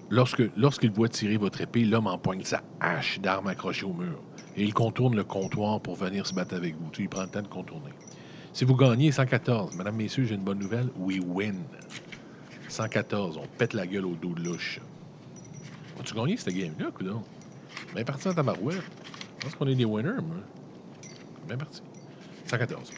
[0.10, 4.20] Lorsque, lorsqu'il voit tirer votre épée, l'homme empoigne sa hache d'arme accrochée au mur.
[4.56, 6.90] Et il contourne le comptoir pour venir se battre avec vous.
[6.98, 7.92] Il prend le temps de contourner.
[8.52, 10.90] Si vous gagnez 114, Madame, Messieurs, j'ai une bonne nouvelle.
[10.98, 11.64] We win.
[12.68, 14.82] 114, on pète la gueule au dos de louche.
[16.00, 17.22] As-tu gagné cette game-là, coudon?
[17.94, 18.82] Bien parti en tabarouette.
[19.38, 20.38] Je pense qu'on est des winners, moi.
[21.50, 21.82] Bien parti.
[22.46, 22.92] 114.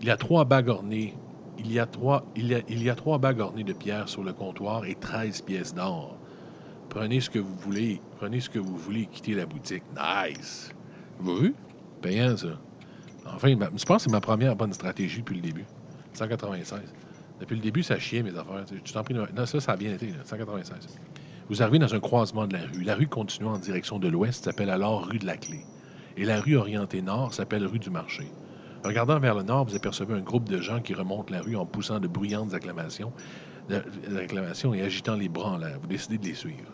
[0.00, 1.14] Il y a trois bagues ornées.
[1.58, 4.32] Il y a trois, il y a, il y a trois de pierre sur le
[4.32, 6.16] comptoir et 13 pièces d'or.
[6.88, 8.00] Prenez ce que vous voulez.
[8.16, 9.84] Prenez ce que vous voulez quitter la boutique.
[9.94, 10.70] Nice.
[11.18, 11.54] Vous vu?
[12.00, 12.58] Payant, ça.
[13.26, 15.66] Enfin, je pense que c'est ma première bonne stratégie depuis le début.
[16.14, 16.80] 196.
[17.40, 18.64] Depuis le début, ça chiait mes affaires.
[18.82, 19.14] Tu t'en prie.
[19.14, 20.10] Non, ça, ça a bien été.
[20.24, 20.88] 196.
[21.50, 22.82] Vous arrivez dans un croisement de la rue.
[22.82, 25.68] La rue continuant en direction de l'ouest s'appelle alors rue de la Clé.
[26.16, 28.30] Et la rue orientée nord s'appelle rue du Marché.
[28.84, 31.66] Regardant vers le nord, vous apercevez un groupe de gens qui remontent la rue en
[31.66, 33.12] poussant de bruyantes acclamations,
[34.16, 35.78] acclamations et agitant les bras en l'air.
[35.80, 36.70] Vous décidez de les suivre.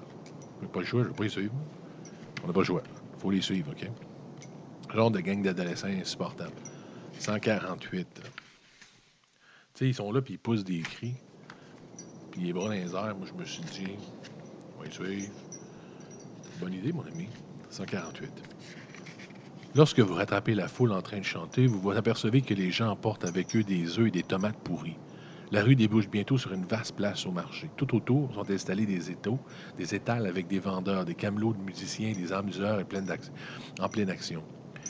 [0.58, 1.54] Vous n'avez pas le choix, je ne vais pas les suivre.
[2.42, 2.82] On n'a pas le choix.
[2.84, 3.86] Il faut les suivre, OK?
[4.92, 6.52] Genre de gang d'adolescents insupportable.
[7.18, 8.22] 148.
[9.74, 11.14] Tu ils sont là, puis ils poussent des cris.
[12.32, 13.96] Puis les bras les airs, moi, je me suis dit,
[14.74, 15.32] on va les suivre.
[16.58, 17.28] Bonne idée, mon ami.
[17.70, 18.42] 148.
[19.72, 22.90] Lorsque vous rattrapez la foule en train de chanter, vous vous apercevez que les gens
[22.90, 24.98] emportent avec eux des œufs et des tomates pourries.
[25.52, 27.70] La rue débouche bientôt sur une vaste place au marché.
[27.76, 29.40] Tout autour sont installés des étaux,
[29.76, 32.80] des étals avec des vendeurs, des camelots de musiciens, des amuseurs
[33.80, 34.44] en pleine action.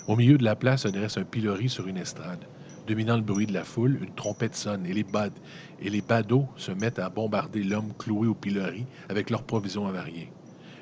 [0.06, 2.48] Au milieu de la place se dresse un pilori sur une estrade.
[2.86, 5.38] Dominant le bruit de la foule, une trompette sonne et les, bad
[6.08, 10.32] badauds se mettent à bombarder l'homme cloué au pilori avec leurs provisions avariées.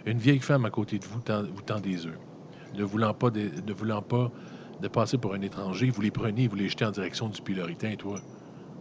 [0.06, 1.20] Une vieille femme à côté de vous
[1.62, 2.27] tend des œufs.
[2.74, 6.90] Ne voulant pas de, passer pour un étranger, vous les prenez vous les jetez en
[6.90, 7.76] direction du pilori.
[7.76, 8.20] Tiens, toi,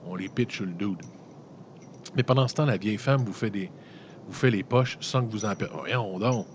[0.05, 1.01] on les pitch sur le dude.
[2.15, 3.71] Mais pendant ce temps, la vieille femme vous fait, des,
[4.27, 5.53] vous fait les poches sans que vous en...
[5.73, 6.45] Voyons donc.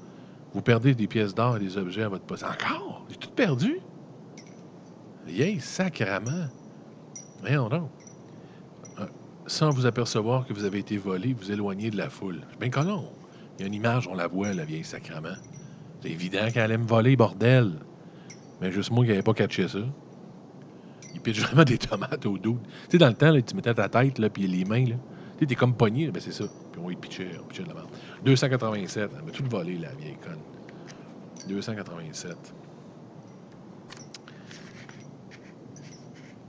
[0.55, 2.45] Vous perdez des pièces d'or et des objets à votre poste.
[2.45, 3.07] Encore?
[3.09, 3.80] J'ai tout perdu?
[5.26, 6.49] Vieille sacrament.
[7.41, 7.91] Voyons donc.
[9.01, 9.07] Euh,
[9.47, 12.43] sans vous apercevoir que vous avez été volé, vous éloignez de la foule.
[12.53, 13.05] Je bien colon.
[13.59, 15.37] Il y a une image, on la voit, la vieille sacrament.
[16.03, 17.78] C'est évident qu'elle allait me voler, bordel.
[18.61, 19.80] Mais juste moi qui n'avais pas catché ça.
[21.14, 22.61] Il pitch vraiment des tomates au dos.
[22.84, 24.96] Tu sais, dans le temps, là, tu mettais ta tête, là, puis les mains, là.
[25.38, 26.44] Tu sais, comme pogné, ben c'est ça.
[26.72, 27.90] Puis on y pitchait, on pitchait de la merde.
[28.22, 29.12] 287.
[29.16, 30.44] Elle m'a tout volé, la vieille conne.
[31.46, 32.55] 287.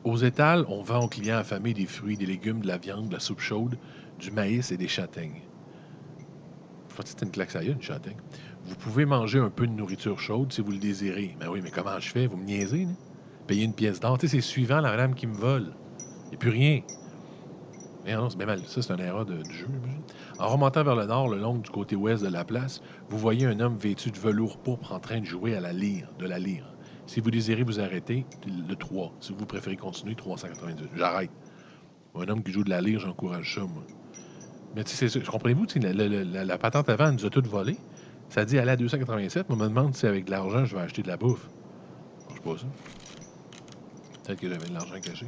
[0.04, 3.14] Aux étals, on vend aux clients affamés des fruits, des légumes, de la viande, de
[3.14, 3.80] la soupe chaude,
[4.18, 5.42] du maïs et des châtaignes.
[6.88, 8.18] Faut c'est une claque à une châtaigne?
[8.66, 11.36] Vous pouvez manger un peu de nourriture chaude si vous le désirez.
[11.40, 12.28] Mais oui, mais comment je fais?
[12.28, 12.92] Vous me niaisez, là?
[13.48, 14.18] Payer une pièce d'or.
[14.22, 15.74] C'est suivant la madame qui me vole.
[16.28, 16.82] Il n'y plus rien.
[18.06, 18.62] Mais non, c'est bien mal.
[18.66, 19.68] Ça, c'est une erreur de, jeu.
[20.40, 23.46] En remontant vers le nord, le long du côté ouest de la place, vous voyez
[23.46, 26.40] un homme vêtu de velours pourpre en train de jouer à la lyre, de la
[26.40, 26.74] lyre.
[27.06, 29.14] Si vous désirez vous arrêter, le 3.
[29.20, 30.92] Si vous préférez continuer, 398.
[30.96, 31.32] J'arrête.
[32.16, 33.84] Un homme qui joue de la lyre, j'encourage ça, moi.
[34.76, 37.78] Mais tu sais, comprenez-vous, la, la, la, patente avant, elle nous a tout volé.
[38.30, 40.82] Ça dit aller à 287, mais on me demande si avec de l'argent, je vais
[40.82, 41.50] acheter de la bouffe.
[42.30, 42.66] Je sais pas ça.
[44.24, 45.28] Peut-être que j'avais de l'argent caché.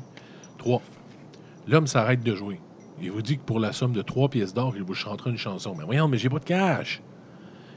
[0.57, 0.81] 3.
[1.67, 2.59] L'homme s'arrête de jouer.
[3.01, 5.37] Il vous dit que pour la somme de trois pièces d'or, il vous chantera une
[5.37, 5.75] chanson.
[5.77, 7.01] Mais voyons, mais j'ai pas de cash.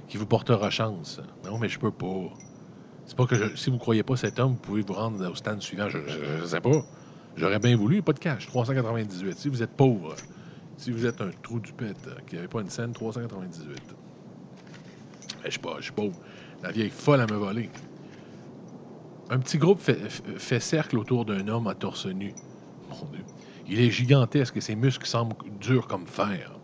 [0.06, 1.20] Qui vous portera chance.
[1.44, 2.30] Non, mais je peux pas.
[3.04, 5.34] C'est pas que je, si vous croyez pas cet homme, vous pouvez vous rendre au
[5.34, 5.88] stand suivant.
[5.88, 6.84] Je, ne sais pas.
[7.36, 8.46] J'aurais bien voulu, pas de cash.
[8.46, 9.34] 398.
[9.36, 10.14] Si vous êtes pauvre,
[10.76, 13.94] si vous êtes un trou du pète, euh, qui n'avait pas une scène, 398.
[15.50, 16.16] Je pas, je pauvre.
[16.62, 17.70] La vieille folle à me voler.
[19.30, 22.34] Un petit groupe fait, cercle autour d'un homme à torse nu.
[22.88, 23.24] Mon Dieu.
[23.66, 26.58] Il est gigantesque et ses muscles semblent durs comme fer.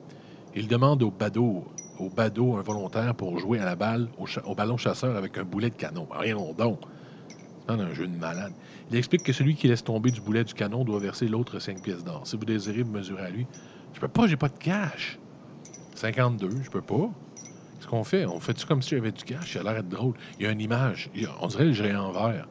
[0.55, 1.65] Il demande au badaud,
[1.99, 5.71] au badaud un volontaire pour jouer à la balle, au, ballon chasseur avec un boulet
[5.71, 6.07] de canon.
[6.11, 6.81] Rien donc.
[7.69, 8.53] C'est un jeu de malade.
[8.91, 11.83] Il explique que celui qui laisse tomber du boulet du canon doit verser l'autre 5
[11.83, 12.27] pièces d'or.
[12.27, 13.47] Si vous désirez vous mesurer à lui,
[13.93, 15.19] je peux pas, j'ai pas de cash.
[15.95, 17.11] 52, je peux pas.
[17.77, 18.27] Qu'est-ce qu'on fait?
[18.27, 19.55] On fait-tu comme si j'avais du cash?
[19.55, 20.15] Il a l'air d'être drôle.
[20.39, 21.11] Il y a une image.
[21.41, 22.47] On dirait le géant vert.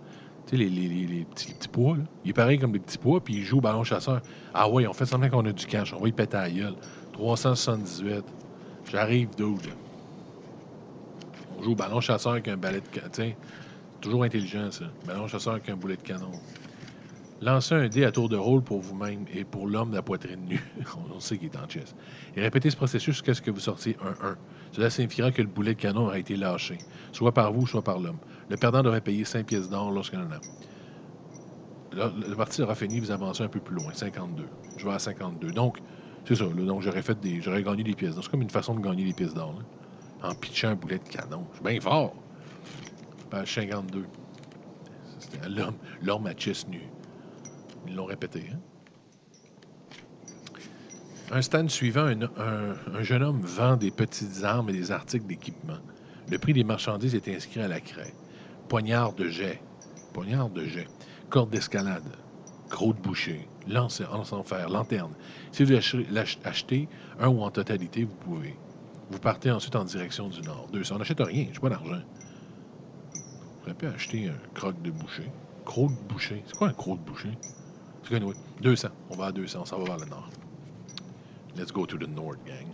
[0.45, 2.03] Tu sais, les, les, les, petits, pois, là.
[2.26, 4.21] Il est pareil comme les petits pois, puis il joue au ballon chasseur.
[4.53, 5.93] Ah ouais, on fait semblant qu'on a du cash.
[5.93, 6.76] On va y péter à la gueule.
[7.13, 8.24] 378.
[8.91, 9.74] J'arrive, dude.
[11.57, 13.09] On joue au ballon chasseur avec un balai de canon.
[13.11, 13.34] Tiens,
[14.01, 14.86] toujours intelligent, ça.
[15.07, 16.32] Ballon chasseur avec un boulet de canon.
[17.41, 20.45] Lancez un dé à tour de rôle pour vous-même et pour l'homme de la poitrine
[20.45, 20.63] nue.
[21.15, 21.93] On sait qu'il est en chess.
[22.36, 24.38] Et répétez ce processus jusqu'à ce que vous sortiez un 1.
[24.74, 27.99] Cela signifiera que le boulet de canon aura été lâché, soit par vous, soit par
[27.99, 28.19] l'homme.
[28.49, 30.43] Le perdant devrait payer 5 pièces d'or lorsqu'il en a.
[31.93, 34.49] La partie aura fini, vous avancez un peu plus loin, 52.
[34.76, 35.51] Je vais à 52.
[35.53, 35.78] Donc,
[36.26, 36.45] c'est ça.
[36.45, 38.24] là, donc, j'aurais gagné des pièces d'or.
[38.24, 39.61] C'est comme une façon de gagner des pièces d'or.
[40.21, 41.47] En pitchant un boulet de canon.
[41.51, 42.26] Je suis bien fort.
[43.30, 44.07] Page 52.
[45.19, 46.93] C'était l'homme, l'homme à chess nu.
[47.86, 48.49] Ils l'ont répété.
[48.53, 48.59] hein?
[51.32, 55.26] Un stand suivant, un, un- un jeune homme vend des petites armes et des articles
[55.26, 55.80] d'équipement.
[56.28, 58.15] Le prix des marchandises est inscrit à la craie.
[58.69, 59.65] Poignard de jet,
[60.13, 60.88] poignard de jet,
[61.30, 62.15] corde d'escalade,
[62.69, 65.17] croc de boucher, lance, en fer, lanterne.
[65.51, 68.61] Si vous achetez, l'ach- achetez un ou en totalité, vous pouvez.
[69.09, 70.69] Vous partez ensuite en direction du nord.
[70.69, 72.01] Deux, on n'achète rien, je pas d'argent.
[73.61, 75.34] Auriez pu acheter un croc de boucher.
[75.65, 76.43] Croc de boucher.
[76.45, 77.39] C'est quoi un croc de boucher?
[78.03, 78.36] C'est quoi, anyway?
[78.61, 78.89] 200.
[79.09, 80.30] On va à 200, on s'en va vers le nord.
[81.55, 82.67] Let's go to the north, gang.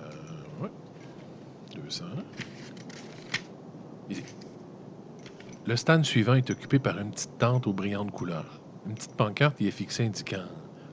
[0.00, 0.70] Euh, ouais.
[1.74, 2.04] 200.
[4.10, 4.22] Ici.
[5.66, 8.60] Le stand suivant est occupé par une petite tente aux brillantes couleurs.
[8.86, 10.46] Une petite pancarte y est fixée indiquant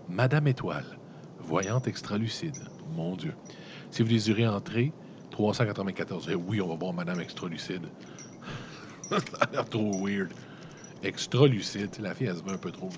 [0.09, 0.97] Madame Étoile,
[1.39, 2.57] voyante extralucide.
[2.95, 3.33] Mon Dieu.
[3.91, 4.91] Si vous désirez entrer,
[5.31, 6.27] 394.
[6.31, 7.87] Eh oui, on va voir Madame extralucide.
[9.09, 10.31] Ça a l'air trop weird.
[11.03, 11.99] Extralucide.
[11.99, 12.89] La fille, elle se met un peu trop.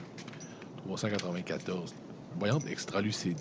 [0.85, 1.95] 394.
[2.37, 3.39] Voyante extralucide.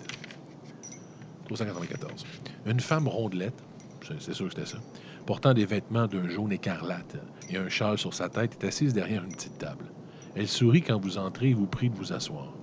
[1.45, 2.25] 394.
[2.65, 3.63] Une femme rondelette,
[4.01, 4.79] c'est sûr que c'était ça,
[5.27, 7.17] portant des vêtements d'un jaune écarlate
[7.49, 9.85] et un châle sur sa tête, est assise derrière une petite table.
[10.33, 12.57] Elle sourit quand vous entrez et vous prie de vous asseoir.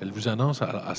[0.00, 0.94] Elle vous annonce, à,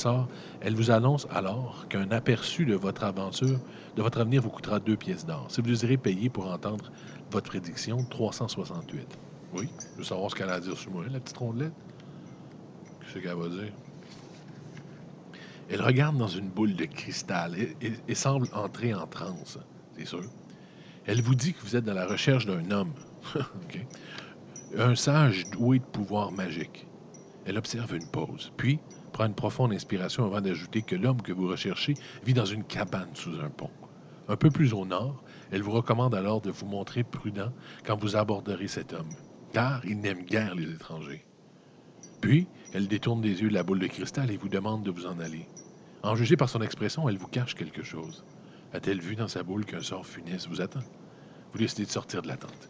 [0.62, 3.60] elle vous annonce alors qu'un aperçu de votre aventure,
[3.96, 5.52] de votre avenir, vous coûtera deux pièces d'or.
[5.52, 6.92] Si vous désirez payer pour entendre
[7.30, 9.20] votre prédiction, 368.
[9.52, 11.74] Oui, je veux savoir ce qu'elle a à dire sur moi, la petite rondelette.
[15.70, 19.58] Elle regarde dans une boule de cristal et, semble entrer en transe,
[19.96, 20.30] c'est sûr.
[21.06, 22.94] Elle vous dit que vous êtes dans la recherche d'un homme.
[24.78, 26.88] Un sage doué de pouvoir magique.
[27.46, 28.80] Elle observe une pause, puis
[29.12, 33.16] prend une profonde inspiration avant d'ajouter que l'homme que vous recherchez vit dans une cabane
[33.16, 33.70] sous un pont.
[34.28, 37.52] Un peu plus au nord, elle vous recommande alors de vous montrer prudent
[37.86, 39.16] quand vous aborderez cet homme,
[39.52, 41.26] car il n'aime guère les étrangers.
[42.24, 45.20] Puis, elle détourne des yeux la boule de cristal et vous demande de vous en
[45.20, 45.46] aller.
[46.04, 48.24] En juger par son expression, elle vous cache quelque chose.
[48.72, 50.86] A-t-elle vu dans sa boule qu'un sort funeste vous attend?
[51.52, 52.70] Vous décidez de sortir de la tente.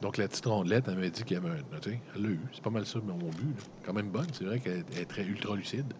[0.00, 1.56] Donc, la petite rondelette, elle m'a dit qu'il y avait un.
[2.14, 2.40] Elle l'a eu.
[2.52, 3.56] C'est pas mal ça, mon but.
[3.84, 4.28] Quand même bonne.
[4.32, 5.92] C'est vrai qu'elle est très ultra lucide.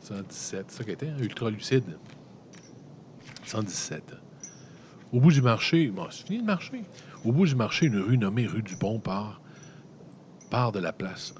[0.00, 1.18] 117, c'est ça qu'elle était, hein?
[1.20, 1.98] ultra lucide.
[3.44, 4.14] 117.
[5.12, 6.84] Au bout du marché, bon, c'est fini le marché.
[7.22, 9.42] Au bout du marché, une rue nommée rue du Pont part,
[10.50, 11.34] part de la place.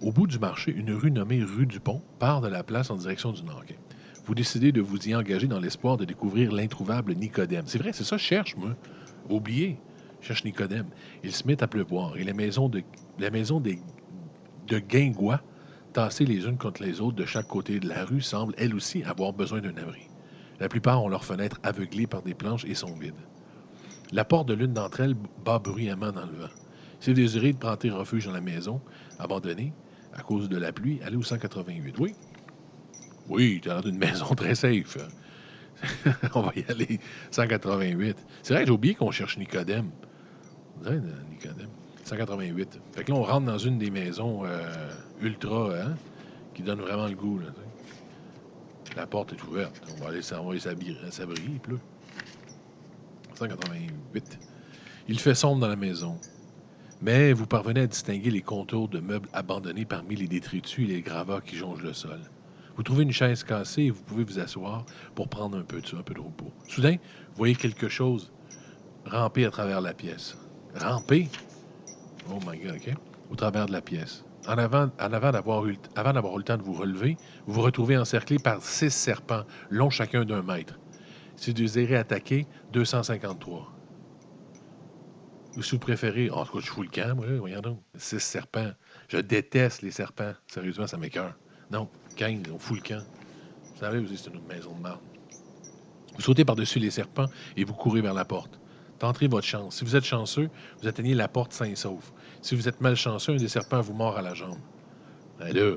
[0.00, 2.96] Au bout du marché, une rue nommée rue du Pont part de la place en
[2.96, 3.42] direction du.
[3.42, 3.76] OK.
[4.24, 7.64] Vous décidez de vous y engager dans l'espoir de découvrir l'introuvable Nicodème.
[7.66, 8.76] C'est vrai, c'est ça, cherche, moi.
[9.28, 9.78] Oublié.
[10.20, 10.86] Je cherche Nicodème.
[11.24, 12.82] Il se met à pleuvoir et les maisons de,
[13.18, 13.78] la maison des,
[14.68, 15.40] de Guingois,
[15.92, 19.02] tassées les unes contre les autres de chaque côté de la rue, semblent elles aussi
[19.02, 20.08] avoir besoin d'un abri.
[20.60, 23.14] La plupart ont leurs fenêtres aveuglées par des planches et sont vides.
[24.12, 26.48] La porte de l'une d'entre elles bat bruyamment dans le vent.
[27.00, 28.80] Si vous désirez prendre refuge dans la maison,
[29.18, 29.72] abandonnée,
[30.12, 31.98] à cause de la pluie, allez au 188.
[31.98, 32.14] Oui?
[33.28, 34.98] Oui, tu as l'air d'une maison très safe.
[36.34, 37.00] On va y aller.
[37.30, 38.16] 188.
[38.42, 39.90] C'est vrai que j'ai oublié qu'on cherche Nicodème.
[40.86, 41.70] Euh, Nicodème.
[42.04, 42.80] 188.
[42.92, 44.90] Fait que là, on rentre dans une des maisons euh,
[45.20, 45.96] ultra, hein,
[46.54, 47.40] qui donne vraiment le goût.
[48.96, 49.80] La porte est ouverte.
[49.96, 50.58] On va aller, s'abrier,
[51.46, 51.78] il pleut.
[53.34, 54.38] 188.
[55.08, 56.18] Il fait sombre dans la maison.
[57.02, 61.00] Mais vous parvenez à distinguer les contours de meubles abandonnés parmi les détritus et les
[61.00, 62.20] gravats qui jonchent le sol.
[62.76, 64.84] Vous trouvez une chaise cassée et vous pouvez vous asseoir
[65.14, 66.52] pour prendre un peu de, un peu de repos.
[66.66, 66.96] Soudain,
[67.28, 68.30] vous voyez quelque chose
[69.06, 70.36] ramper à travers la pièce.
[70.74, 71.28] Ramper?
[72.28, 72.94] Oh my God, OK?
[73.30, 74.24] Au travers de la pièce.
[74.46, 77.96] En avant, en avant d'avoir eu, eu le temps de vous relever, vous vous retrouvez
[77.96, 80.78] encerclé par six serpents, longs chacun d'un mètre.
[81.36, 83.79] Si vous désirez attaquer, 253.
[85.56, 87.82] Ou si vous préférez, en tout cas, je fous le camp, moi, là, voyons donc.
[87.96, 88.70] Six serpents.
[89.08, 90.32] Je déteste les serpents.
[90.46, 91.34] Sérieusement, ça m'écoeure.
[91.70, 93.04] Non, 15, on fout le camp.
[93.74, 95.00] Vous savez, vous c'est une maison de marde.
[96.16, 98.60] Vous sautez par-dessus les serpents et vous courez vers la porte.
[98.98, 99.76] Tenterez votre chance.
[99.76, 102.12] Si vous êtes chanceux, vous atteignez la porte sain et sauf.
[102.42, 104.60] Si vous êtes malchanceux, un des serpents vous mord à la jambe.
[105.38, 105.76] Ben là,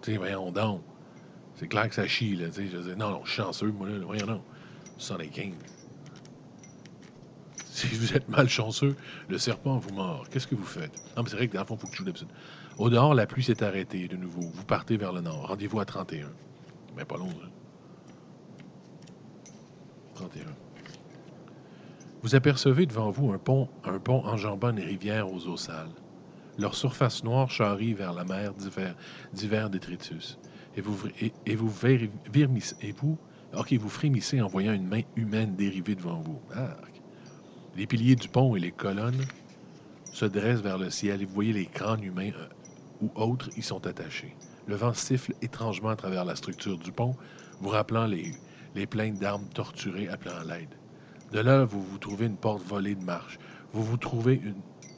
[0.00, 0.82] tu sais, voyons donc.
[1.54, 2.46] C'est clair que ça chie, là.
[2.46, 3.98] Je dis, non, non, je suis chanceux, moi, là.
[3.98, 4.42] Voyons donc.
[4.96, 5.54] 75.
[7.80, 8.94] Si vous êtes malchanceux,
[9.30, 10.28] le serpent vous mord.
[10.28, 10.92] Qu'est-ce que vous faites?
[11.16, 12.26] Non, mais c'est vrai que dans le fond, il faut que je joue.
[12.76, 14.50] Au dehors, la pluie s'est arrêtée de nouveau.
[14.52, 15.48] Vous partez vers le nord.
[15.48, 16.28] Rendez-vous à 31.
[16.94, 17.48] Mais pas long, là.
[20.14, 20.42] 31.
[22.20, 25.88] Vous apercevez devant vous un pont, un pont enjambant une rivière aux eaux sales.
[26.58, 28.94] Leur surface noire charrie vers la mer divers,
[29.32, 30.38] divers détritus.
[30.76, 33.18] Et vous, et, et vous, et vous,
[33.54, 36.42] vous frémissez en voyant une main humaine dérivée devant vous.
[36.54, 36.89] Arc.
[37.74, 39.28] Les piliers du pont et les colonnes
[40.10, 42.48] se dressent vers le ciel et vous voyez les crânes humains euh,
[43.00, 44.36] ou autres y sont attachés.
[44.66, 47.16] Le vent siffle étrangement à travers la structure du pont,
[47.60, 48.34] vous rappelant les,
[48.74, 50.74] les plaintes d'armes torturées appelant à l'aide.
[51.30, 53.38] De là, vous vous trouvez une porte volée de marche.
[53.72, 54.34] Vous vous trouvez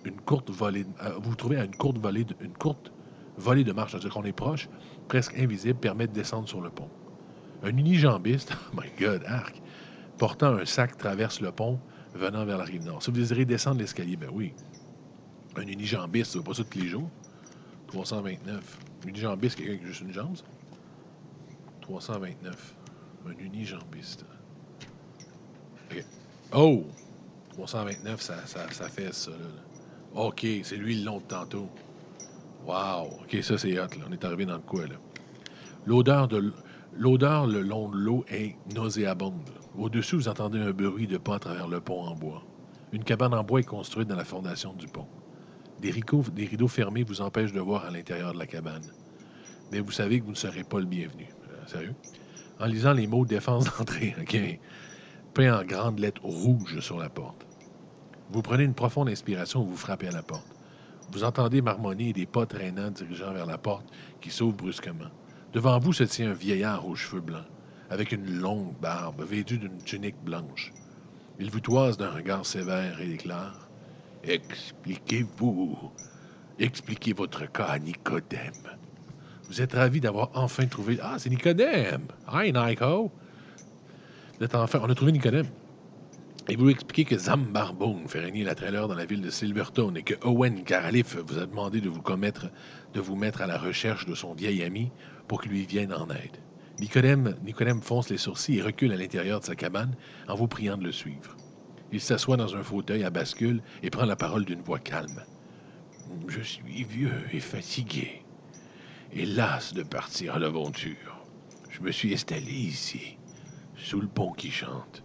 [0.04, 2.92] une, courte volée, euh, à une courte volée, de, une courte
[3.36, 4.70] volée de marche, c'est-à-dire qu'on est proche,
[5.08, 6.90] presque invisible, permet de descendre sur le pont.
[7.62, 9.62] Un unijambiste, oh my God, arc,
[10.16, 11.82] portant un sac traverse le pont,
[12.14, 13.02] venant vers la rive nord.
[13.02, 14.52] Si vous désirez descendre l'escalier, ben oui.
[15.56, 17.08] Un unijambiste, c'est pas ça tous les jours.
[17.88, 18.78] 329.
[19.04, 20.44] Un unijambiste, quelqu'un qui a juste une jambe, ça?
[21.82, 22.74] 329.
[23.26, 24.24] Un unijambiste.
[25.90, 26.04] OK.
[26.52, 26.84] Oh!
[27.50, 29.36] 329, ça, ça, ça fait ça, là.
[30.14, 31.68] OK, c'est lui le long de tantôt.
[32.66, 33.20] Wow!
[33.22, 34.06] OK, ça, c'est hot, là.
[34.08, 34.96] On est arrivé dans le coin, là?
[35.84, 36.52] L'odeur de
[36.94, 39.50] L'odeur le long de l'eau est nauséabonde.
[39.76, 42.42] Au-dessus, vous entendez un bruit de pas à travers le pont en bois.
[42.92, 45.06] Une cabane en bois est construite dans la fondation du pont.
[45.80, 48.84] Des, rideaux- fermés vous empêchent de voir à l'intérieur de la cabane.
[49.70, 51.26] Mais vous savez que vous ne serez pas le bienvenu.
[51.48, 51.94] Euh, sérieux?
[52.60, 54.36] En lisant les mots défense d'entrée, OK,
[55.32, 57.46] peints en grandes lettres rouges sur la porte.
[58.30, 60.46] Vous prenez une profonde inspiration vous frappez à la porte.
[61.12, 63.86] Vous entendez marmonner des pas traînants dirigeant vers la porte
[64.20, 65.10] qui s'ouvre brusquement.
[65.52, 67.44] Devant vous se tient un vieillard aux cheveux blancs,
[67.93, 70.72] avec une longue barbe, vêtu d'une tunique blanche.
[71.38, 73.68] Il vous toise d'un regard sévère et déclare
[74.24, 75.76] Expliquez-vous.
[76.59, 78.78] Expliquez votre cas à Nicodème.
[79.49, 80.99] Vous êtes ravi d'avoir enfin trouvé.
[81.03, 83.12] Ah, c'est Nicodème Hi, Nico
[84.40, 84.80] Vous enfin.
[84.82, 85.49] On a trouvé Nicodème.
[86.49, 90.03] Et vous expliquez que Zambarbone fait régner la trailer dans la ville de Silverstone et
[90.03, 92.47] que Owen Caralif vous a demandé de vous, commettre,
[92.95, 94.90] de vous mettre à la recherche de son vieil ami
[95.28, 96.38] pour qu'il lui vienne en aide.
[96.83, 99.95] Nicodème, Nicodème fonce les sourcils et recule à l'intérieur de sa cabane
[100.26, 101.39] en vous priant de le suivre.
[101.93, 105.24] Il s'assoit dans un fauteuil à bascule et prend la parole d'une voix calme.
[106.26, 108.26] Je suis vieux et fatigué,
[109.12, 111.24] et las de partir à l'aventure.
[111.68, 113.20] Je me suis installé ici,
[113.76, 115.05] sous le pont qui chante.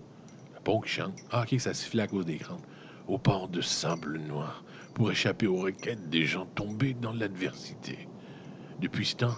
[0.56, 1.14] Le pont qui chante?
[1.30, 2.66] Ah, ok, ça sifflait à cause des crampes.
[3.06, 4.66] Au port de sable noir,
[4.96, 8.10] pour échapper aux requêtes des gens tombés dans l'adversité.
[8.80, 9.38] Depuis ce temps,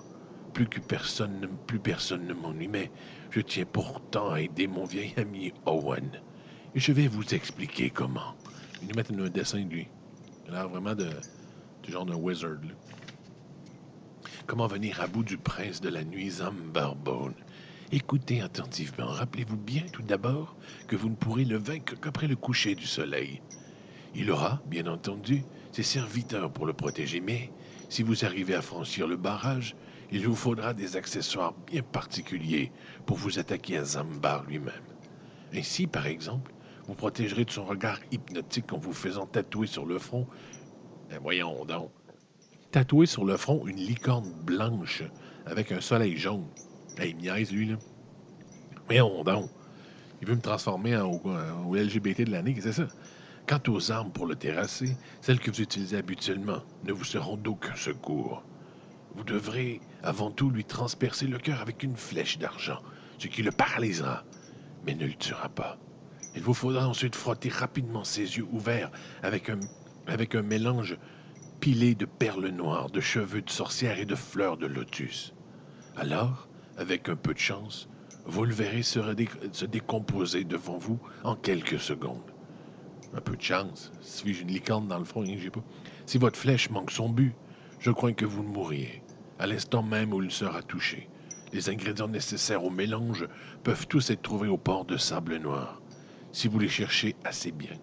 [0.50, 2.92] plus que personne, ne- plus personne ne m'ennuie, mais
[3.30, 6.22] je tiens pourtant à aider mon vieil ami Owen.
[6.76, 8.36] Et je vais vous expliquer comment.
[8.82, 9.92] Il nous met un dessin de lui.
[10.46, 11.10] Il a l'air vraiment de,
[11.84, 12.60] du genre d'un wizard.
[14.48, 17.36] Comment venir à bout du prince de la nuit Zambarbone?
[17.92, 19.08] Écoutez attentivement.
[19.08, 23.42] Rappelez-vous bien tout d'abord que vous ne pourrez le vaincre qu'après le coucher du soleil.
[24.14, 27.54] Il aura, bien entendu, ses serviteurs pour le protéger, mais
[27.90, 29.76] si vous arrivez à franchir le barrage,
[30.12, 32.72] il vous faudra des accessoires bien particuliers
[33.06, 34.74] pour vous attaquer à Zambar lui-même.
[35.54, 36.52] Ainsi, par exemple,
[36.88, 40.28] vous protégerez de son regard hypnotique en vous faisant tatouer sur le front.
[41.10, 41.92] Ben voyons donc.
[42.72, 45.04] Tatouer sur le front une licorne blanche
[45.46, 46.48] avec un soleil jaune.
[46.98, 47.76] Hey, il niaise, lui, là.
[48.86, 49.50] Voyons donc.
[50.22, 51.22] Il veut me transformer en,
[51.74, 52.88] LGBT de l'année, c'est ça?
[53.48, 57.76] Quant aux armes pour le terrasser, celles que vous utilisez habituellement ne vous seront d'aucun
[57.76, 58.44] secours.
[59.16, 62.82] Vous devrez avant tout lui transpercer le cœur avec une flèche d'argent,
[63.18, 64.24] ce qui le paralysera,
[64.86, 65.78] mais ne le tuera pas.
[66.36, 68.92] Il vous faudra ensuite frotter rapidement ses yeux ouverts
[69.24, 69.60] avec un,
[70.08, 70.98] avec un mélange
[71.60, 75.34] pilé de perles noires, de cheveux de sorcière et de fleurs de lotus.
[75.98, 76.48] Alors,
[76.78, 77.90] avec un peu de chance,
[78.26, 82.32] vous le verrez se, décomposer devant vous en quelques secondes.
[83.14, 83.92] Un peu de chance.
[84.02, 85.64] Si j'ai une licorne dans le front, j'ai pas.
[86.06, 87.34] Si votre flèche manque son but,
[87.80, 89.02] je crains que vous mourriez,
[89.40, 91.10] à l'instant même où il sera touché.
[91.54, 93.28] Les ingrédients nécessaires au mélange
[93.64, 95.82] peuvent tous être trouvés au port de Sable Noir,
[96.32, 97.76] si vous les cherchez assez bien.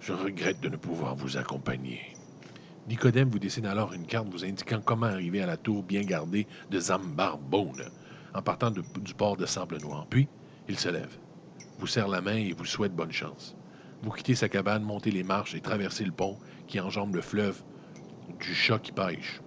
[0.00, 2.00] Je regrette de ne pouvoir vous accompagner.
[2.88, 6.46] Nicodème vous dessine alors une carte vous indiquant comment arriver à la tour bien gardée
[6.70, 7.90] de Zambarbone,
[8.34, 8.82] en partant du
[9.16, 10.06] port de Sable Noir.
[10.08, 10.28] Puis,
[10.68, 11.18] il se lève.
[11.78, 13.56] vous serre la main et vous souhaite bonne chance.
[14.02, 17.62] Vous quittez sa cabane, montez les marches et traversez le pont qui enjambe le fleuve
[18.40, 19.40] du chat qui pêche.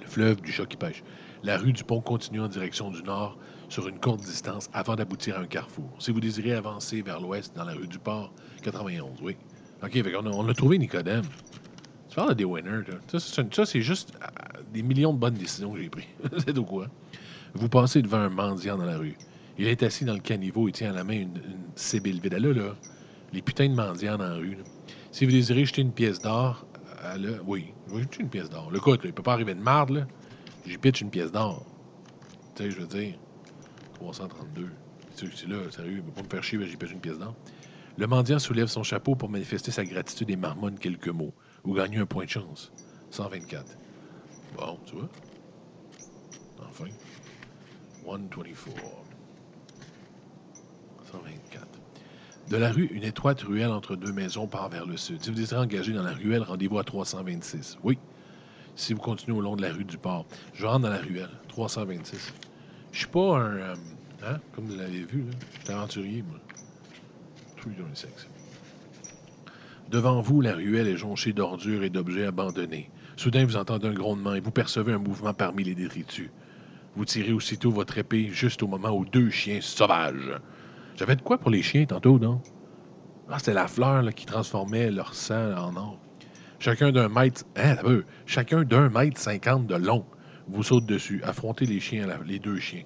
[0.00, 1.02] Le fleuve du chat qui pêche.
[1.42, 5.36] La rue du pont continue en direction du nord sur une courte distance avant d'aboutir
[5.36, 5.90] à un carrefour.
[5.98, 9.36] Si vous désirez avancer vers l'ouest dans la rue du port, 91, oui.
[9.82, 11.24] OK, on, a, on a trouvé Nicodème.
[12.08, 13.18] Tu parles des winners, là.
[13.18, 16.06] Ça, c'est juste euh, des millions de bonnes décisions que j'ai prises.
[16.38, 16.86] c'est de quoi?
[17.54, 19.16] Vous passez devant un mendiant dans la rue.
[19.58, 22.34] Il est assis dans le caniveau et tient à la main une, une sébile vide.
[22.34, 22.74] Là, là,
[23.32, 24.58] les putains de mendiants dans la rue.
[25.12, 26.66] Si vous désirez jeter une pièce d'or,
[27.14, 28.70] euh, oui, je vais une pièce d'or.
[28.70, 30.06] Le coup, il peut pas arriver de marde, là.
[30.66, 31.64] J'y pitch une pièce d'or.
[32.54, 33.14] Tu sais, je veux dire,
[33.94, 34.70] 332.
[35.14, 37.34] C'est là, sérieux, il va pas me faire chier, j'y pitch une pièce d'or.
[37.98, 41.32] Le mendiant soulève son chapeau pour manifester sa gratitude et marmonne quelques mots,
[41.64, 42.72] ou gagner un point de chance.
[43.10, 43.64] 124.
[44.54, 45.08] Bon, tu vois?
[46.58, 46.86] Enfin.
[48.04, 48.76] 124.
[51.10, 51.75] 124.
[52.48, 55.20] De la rue, une étroite ruelle entre deux maisons part vers le sud.
[55.20, 57.78] Si vous désirez engager dans la ruelle, rendez-vous à 326.
[57.82, 57.98] Oui.
[58.76, 61.30] Si vous continuez au long de la rue du port, je rentre dans la ruelle.
[61.48, 62.32] 326.
[62.92, 63.56] Je suis pas un.
[63.56, 63.74] Euh,
[64.24, 64.38] hein?
[64.54, 65.36] Comme vous l'avez vu, là.
[65.58, 66.38] Je suis aventurier, moi.
[67.56, 68.28] 326.
[69.90, 72.90] Devant vous, la ruelle est jonchée d'ordures et d'objets abandonnés.
[73.16, 76.30] Soudain, vous entendez un grondement et vous percevez un mouvement parmi les détritus.
[76.94, 80.40] Vous tirez aussitôt votre épée juste au moment où deux chiens sauvages.
[80.96, 82.40] J'avais de quoi pour les chiens tantôt, non?
[83.28, 85.98] Ah, c'était la fleur qui transformait leur sang en or.
[86.58, 87.44] Chacun d'un mètre.
[87.56, 87.76] Hein,
[88.24, 90.06] chacun d'un mètre cinquante de long.
[90.48, 91.20] Vous saute dessus.
[91.24, 92.84] Affrontez les chiens, les deux chiens.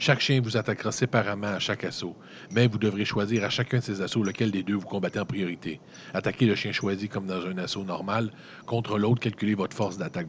[0.00, 2.16] Chaque chien vous attaquera séparément à chaque assaut,
[2.52, 5.24] mais vous devrez choisir à chacun de ces assauts lequel des deux vous combattez en
[5.24, 5.80] priorité.
[6.14, 8.32] Attaquez le chien choisi comme dans un assaut normal.
[8.64, 10.28] Contre l'autre, calculez votre force d'attaque.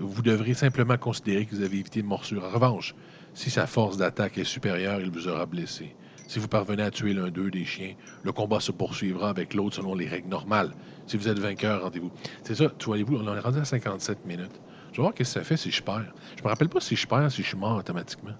[0.00, 2.44] Vous devrez simplement considérer que vous avez évité une morsure.
[2.44, 2.94] En revanche,
[3.34, 5.94] si sa force d'attaque est supérieure, il vous aura blessé.
[6.26, 9.76] Si vous parvenez à tuer l'un d'eux des chiens, le combat se poursuivra avec l'autre
[9.76, 10.72] selon les règles normales.
[11.06, 12.10] Si vous êtes vainqueur, rendez-vous.
[12.44, 14.60] C'est ça, tu voyez-vous, on est rendu à 57 minutes.
[14.92, 16.14] Je vais voir ce que ça fait si je perds.
[16.38, 18.34] Je me rappelle pas si je perds, si je suis mort automatiquement.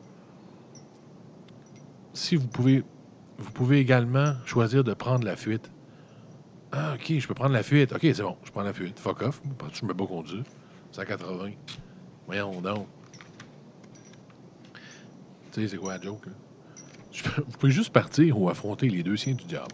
[2.15, 2.85] Si vous pouvez,
[3.39, 5.71] vous pouvez également choisir de prendre la fuite.
[6.73, 7.93] Ah, ok, je peux prendre la fuite.
[7.93, 8.99] Ok, c'est bon, je prends la fuite.
[8.99, 9.43] Fuck off,
[9.73, 10.45] je me bats conduire.
[10.93, 11.51] 180.
[12.27, 12.87] Voyons donc.
[15.55, 16.27] Sais, c'est quoi la joke?
[17.37, 19.71] Vous pouvez juste partir ou affronter les deux siens du diable.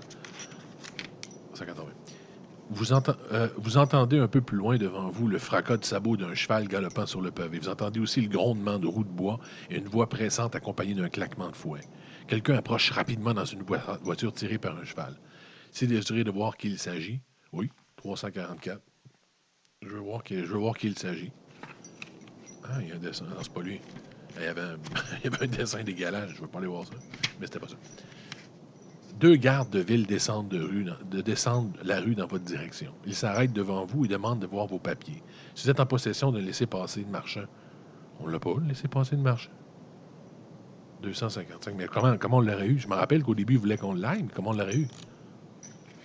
[1.55, 1.85] 180.
[2.69, 6.35] Vous, euh, vous, entendez un peu plus loin devant vous le fracas de sabots d'un
[6.35, 7.59] cheval galopant sur le pavé.
[7.59, 11.09] Vous entendez aussi le grondement de roues de bois et une voix pressante accompagnée d'un
[11.09, 11.81] claquement de fouet.
[12.29, 15.19] Quelqu'un approche rapidement dans une voiture tirée par un cheval.
[15.73, 17.23] Si désirez de voir qui il s'agit,
[17.55, 18.83] oui, 344.
[19.81, 21.33] Je veux voir qui, je veux voir qui il s'agit.
[22.65, 23.25] Ah, il y a un dessin.
[23.25, 23.81] Non, c'est pas lui.
[24.39, 26.31] Il y, avait un, dessin dégueulasse.
[26.35, 26.95] Je veux pas aller voir ça.
[27.41, 27.77] Mais c'était pas ça.
[29.19, 32.93] Deux gardes de ville descendent, de rue, de la rue dans votre direction.
[33.05, 35.23] Ils s'arrêtent devant vous et demandent de voir vos papiers.
[35.55, 37.45] Si vous êtes en possession d'un laissez-passer de marchand,
[38.21, 39.51] on l'a pas, le laissez-passer de marchand.
[41.03, 41.75] 255.
[41.77, 42.79] Mais comment, comment on l'aurait eu?
[42.79, 44.89] Je me rappelle qu'au début, ils voulaient qu'on l'aille, mais comment on l'aurait eu?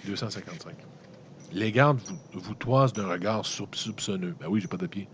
[0.05, 0.75] 255.
[1.53, 4.35] Les gardes vous, vous toisent d'un regard soupçonneux.
[4.39, 5.07] Ben oui, j'ai pas de pied.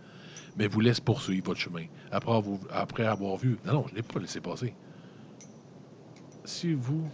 [0.58, 1.86] Mais vous laissent poursuivre votre chemin.
[2.12, 3.58] Après avoir, vu.
[3.66, 4.74] Non, non, je ne l'ai pas laissé passer.
[6.44, 7.08] Si vous.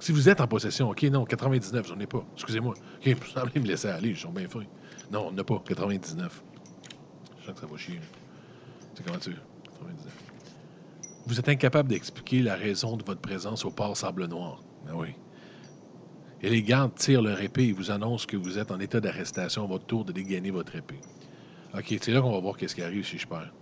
[0.00, 2.24] Si vous êtes en possession, OK, non, 99, j'en ai pas.
[2.34, 2.74] Excusez-moi.
[2.74, 4.64] OK, vous semblez me laisser aller, ils sont bien fins.
[5.10, 6.42] Non, on n'a pas, 99.
[7.40, 8.00] Je sens que ça va chier.
[8.94, 10.12] C'est comment tu 99.
[11.26, 14.62] Vous êtes incapable d'expliquer la raison de votre présence au port Sable Noir.
[14.86, 15.14] Ben oui.
[16.42, 19.64] Et les gardes tirent leur épée et vous annoncent que vous êtes en état d'arrestation
[19.64, 21.00] à votre tour de dégainer votre épée.
[21.76, 23.52] OK, c'est là qu'on va voir qu'est-ce qui arrive si je perds.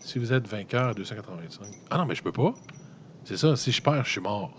[0.00, 1.66] Si vous êtes vainqueur, 285.
[1.90, 2.54] Ah non, mais je peux pas.
[3.24, 4.52] C'est ça, si je perds, je suis mort.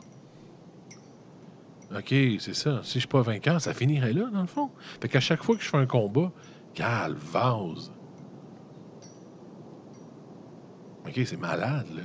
[1.96, 2.10] OK,
[2.40, 2.82] c'est ça.
[2.84, 4.72] Si je suis pas vainqueur, ça finirait là, dans le fond.
[5.02, 6.32] Fait qu'à chaque fois que je fais un combat,
[6.78, 7.94] vase.
[11.08, 12.04] OK, c'est malade, là.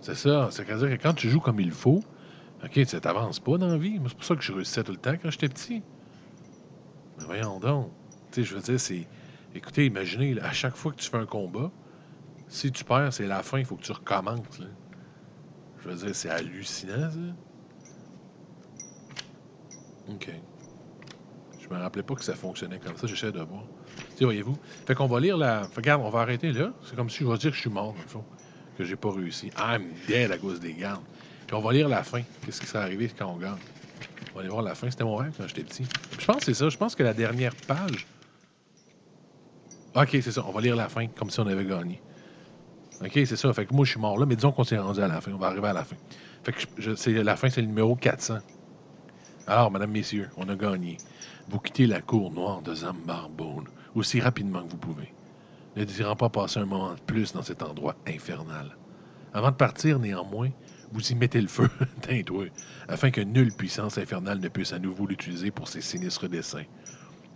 [0.00, 0.48] C'est ça.
[0.50, 2.00] C'est-à-dire que quand tu joues comme il faut,
[2.64, 4.00] OK, ça t'avance pas dans la vie.
[4.06, 5.82] C'est pour ça que je réussissais tout le temps quand j'étais petit.
[7.18, 7.90] Mais voyons donc.
[8.42, 9.06] Je veux dire, c'est.
[9.54, 11.70] Écoutez, imaginez, à chaque fois que tu fais un combat,
[12.48, 14.60] si tu perds, c'est la fin, il faut que tu recommences.
[15.82, 17.18] Je veux dire, c'est hallucinant, ça.
[20.08, 20.30] OK.
[21.60, 23.06] Je me rappelais pas que ça fonctionnait comme ça.
[23.06, 23.64] J'essaie de voir.
[24.16, 24.56] Tu voyez-vous?
[24.86, 25.62] Fait qu'on va lire la.
[25.74, 26.72] Regarde, on va arrêter là.
[26.84, 28.24] C'est comme si je vais dire que je suis mort, dans le fond.
[28.78, 29.50] Que j'ai pas réussi.
[29.58, 31.02] I'm dead à cause des gardes.
[31.46, 32.22] Puis on va lire la fin.
[32.44, 33.56] Qu'est-ce qui s'est arrivé quand on gagne?
[34.32, 34.90] On va aller voir la fin.
[34.90, 35.86] C'était mon rêve quand j'étais petit.
[36.18, 36.68] je pense que c'est ça.
[36.68, 38.06] Je pense que la dernière page.
[39.96, 40.44] OK, c'est ça.
[40.46, 42.02] On va lire la fin comme si on avait gagné.
[43.00, 43.52] OK, c'est ça.
[43.54, 45.32] Fait que moi, je suis mort là, mais disons qu'on s'est rendu à la fin.
[45.32, 45.96] On va arriver à la fin.
[46.44, 48.38] Fait que la fin, c'est le numéro 400.
[49.46, 50.98] Alors, mesdames, messieurs, on a gagné.
[51.48, 55.12] Vous quittez la cour noire de Zambarbone aussi rapidement que vous pouvez,
[55.76, 58.76] ne désirant pas passer un moment de plus dans cet endroit infernal.
[59.32, 60.50] Avant de partir, néanmoins,
[60.92, 61.70] vous y mettez le feu,
[62.88, 66.64] afin que nulle puissance infernale ne puisse à nouveau l'utiliser pour ses sinistres desseins.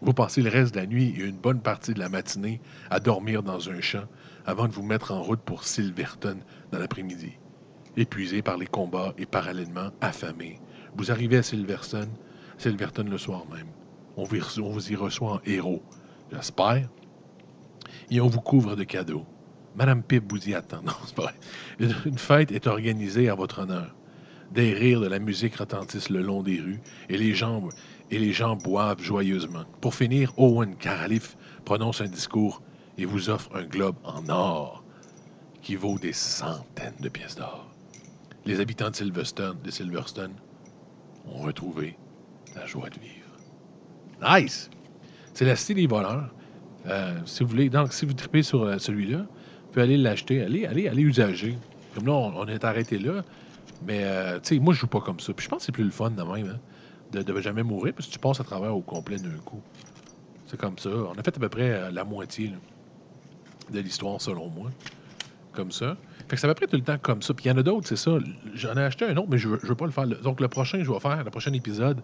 [0.02, 3.00] Vous passez le reste de la nuit et une bonne partie de la matinée à
[3.00, 4.04] dormir dans un champ
[4.46, 6.38] avant de vous mettre en route pour Silverton
[6.72, 7.32] dans l'après-midi.
[7.96, 10.58] Épuisé par les combats et parallèlement affamé,
[10.96, 12.08] vous arrivez à Silverton,
[12.56, 13.68] Silverton le soir même.
[14.16, 15.82] On vous, y- reçoit en héros,
[16.32, 16.88] j'espère,
[18.10, 19.26] et on vous couvre de cadeaux.
[19.74, 20.82] Madame Pip vous y attend.
[20.82, 21.26] Non.
[21.78, 23.94] Une, fête est organisée en votre honneur.
[24.50, 27.68] Des rires de la musique retentissent le long des rues et les gens,
[28.10, 29.64] et les gens boivent joyeusement.
[29.80, 32.62] Pour finir, Owen Caralif prononce un discours
[32.98, 34.84] et vous offre un globe en or
[35.62, 37.66] qui vaut des centaines de pièces d'or.
[38.46, 38.96] Les habitants de
[39.70, 40.32] Silverstone,
[41.26, 41.96] ont retrouvé
[42.56, 43.30] la joie de vivre.
[44.22, 44.70] Nice!
[45.34, 46.32] C'est la style des voleurs.
[46.86, 50.42] Euh, si vous voulez, donc si vous tripez sur euh, celui-là, vous pouvez aller l'acheter.
[50.42, 51.58] Allez, allez, allez usager.
[51.94, 53.22] Comme là, on, on est arrêté là.
[53.86, 55.32] Mais, euh, tu sais, moi, je joue pas comme ça.
[55.32, 56.58] Puis je pense que c'est plus le fun de même, hein,
[57.12, 59.60] de jamais mourir, parce que tu passes à travers au complet d'un coup.
[60.46, 60.90] C'est comme ça.
[60.90, 62.52] On a fait à peu près euh, la moitié
[63.72, 64.70] de l'histoire, selon moi.
[65.52, 65.96] Comme ça.
[66.28, 67.34] Fait que à peu près tout le temps comme ça.
[67.34, 68.18] Puis il y en a d'autres, c'est ça.
[68.54, 70.06] J'en ai acheté un autre, mais je je veux pas le faire.
[70.06, 72.00] Donc le prochain je vais faire, le prochain épisode,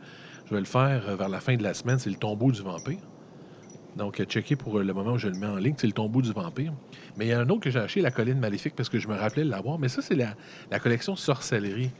[0.46, 2.62] je vais le faire euh, vers la fin de la semaine, c'est le tombeau du
[2.62, 2.98] vampire.
[3.96, 6.20] Donc, euh, checker pour le moment où je le mets en ligne, c'est le tombeau
[6.20, 6.72] du vampire.
[7.16, 9.08] Mais il y a un autre que j'ai acheté, la colline maléfique, parce que je
[9.08, 9.78] me rappelais de l'avoir.
[9.78, 10.34] Mais ça, c'est la,
[10.70, 11.90] la collection sorcellerie.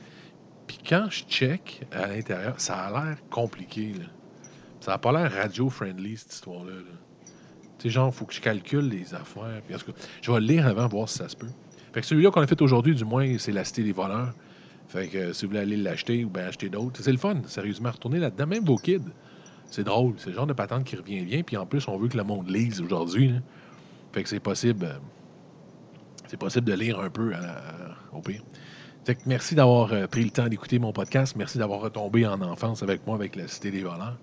[0.67, 3.93] Puis quand je check à l'intérieur, ça a l'air compliqué.
[3.95, 4.07] là.
[4.81, 6.75] Ça n'a pas l'air radio-friendly, cette histoire-là.
[6.75, 6.83] là.
[7.79, 9.63] Tu sais, genre, il faut que je calcule les affaires.
[10.23, 11.51] Je vais le lire avant, voir si ça se peut.
[11.93, 14.35] Fait que celui-là qu'on a fait aujourd'hui, du moins, c'est la Cité des voleurs.
[14.89, 17.43] Fait que euh, si vous voulez aller l'acheter ou bien acheter d'autres, c'est le fun,
[17.47, 17.91] sérieusement.
[17.91, 19.01] Retournez là-dedans, même vos kids.
[19.71, 20.15] C'est drôle.
[20.19, 21.43] C'est le genre de patente qui revient bien.
[21.43, 23.35] Puis en plus, on veut que le monde lise aujourd'hui.
[24.13, 24.85] Fait que c'est possible.
[24.85, 24.99] euh,
[26.29, 28.43] c'est possible de lire un peu à la- au pire.
[29.27, 31.37] Merci d'avoir euh, pris le temps d'écouter mon podcast.
[31.37, 34.19] Merci d'avoir retombé en enfance avec moi avec la Cité des voleurs.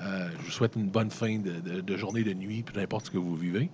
[0.00, 3.18] Euh, je vous souhaite une bonne fin de journée, de nuit, peu importe ce que
[3.18, 3.70] vous vivez.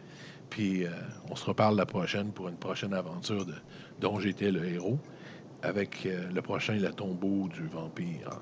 [0.51, 0.91] Puis euh,
[1.31, 3.55] on se reparle la prochaine pour une prochaine aventure de-
[4.01, 4.99] dont j'étais le héros
[5.63, 8.41] avec euh, le prochain Le tombeau du vampire.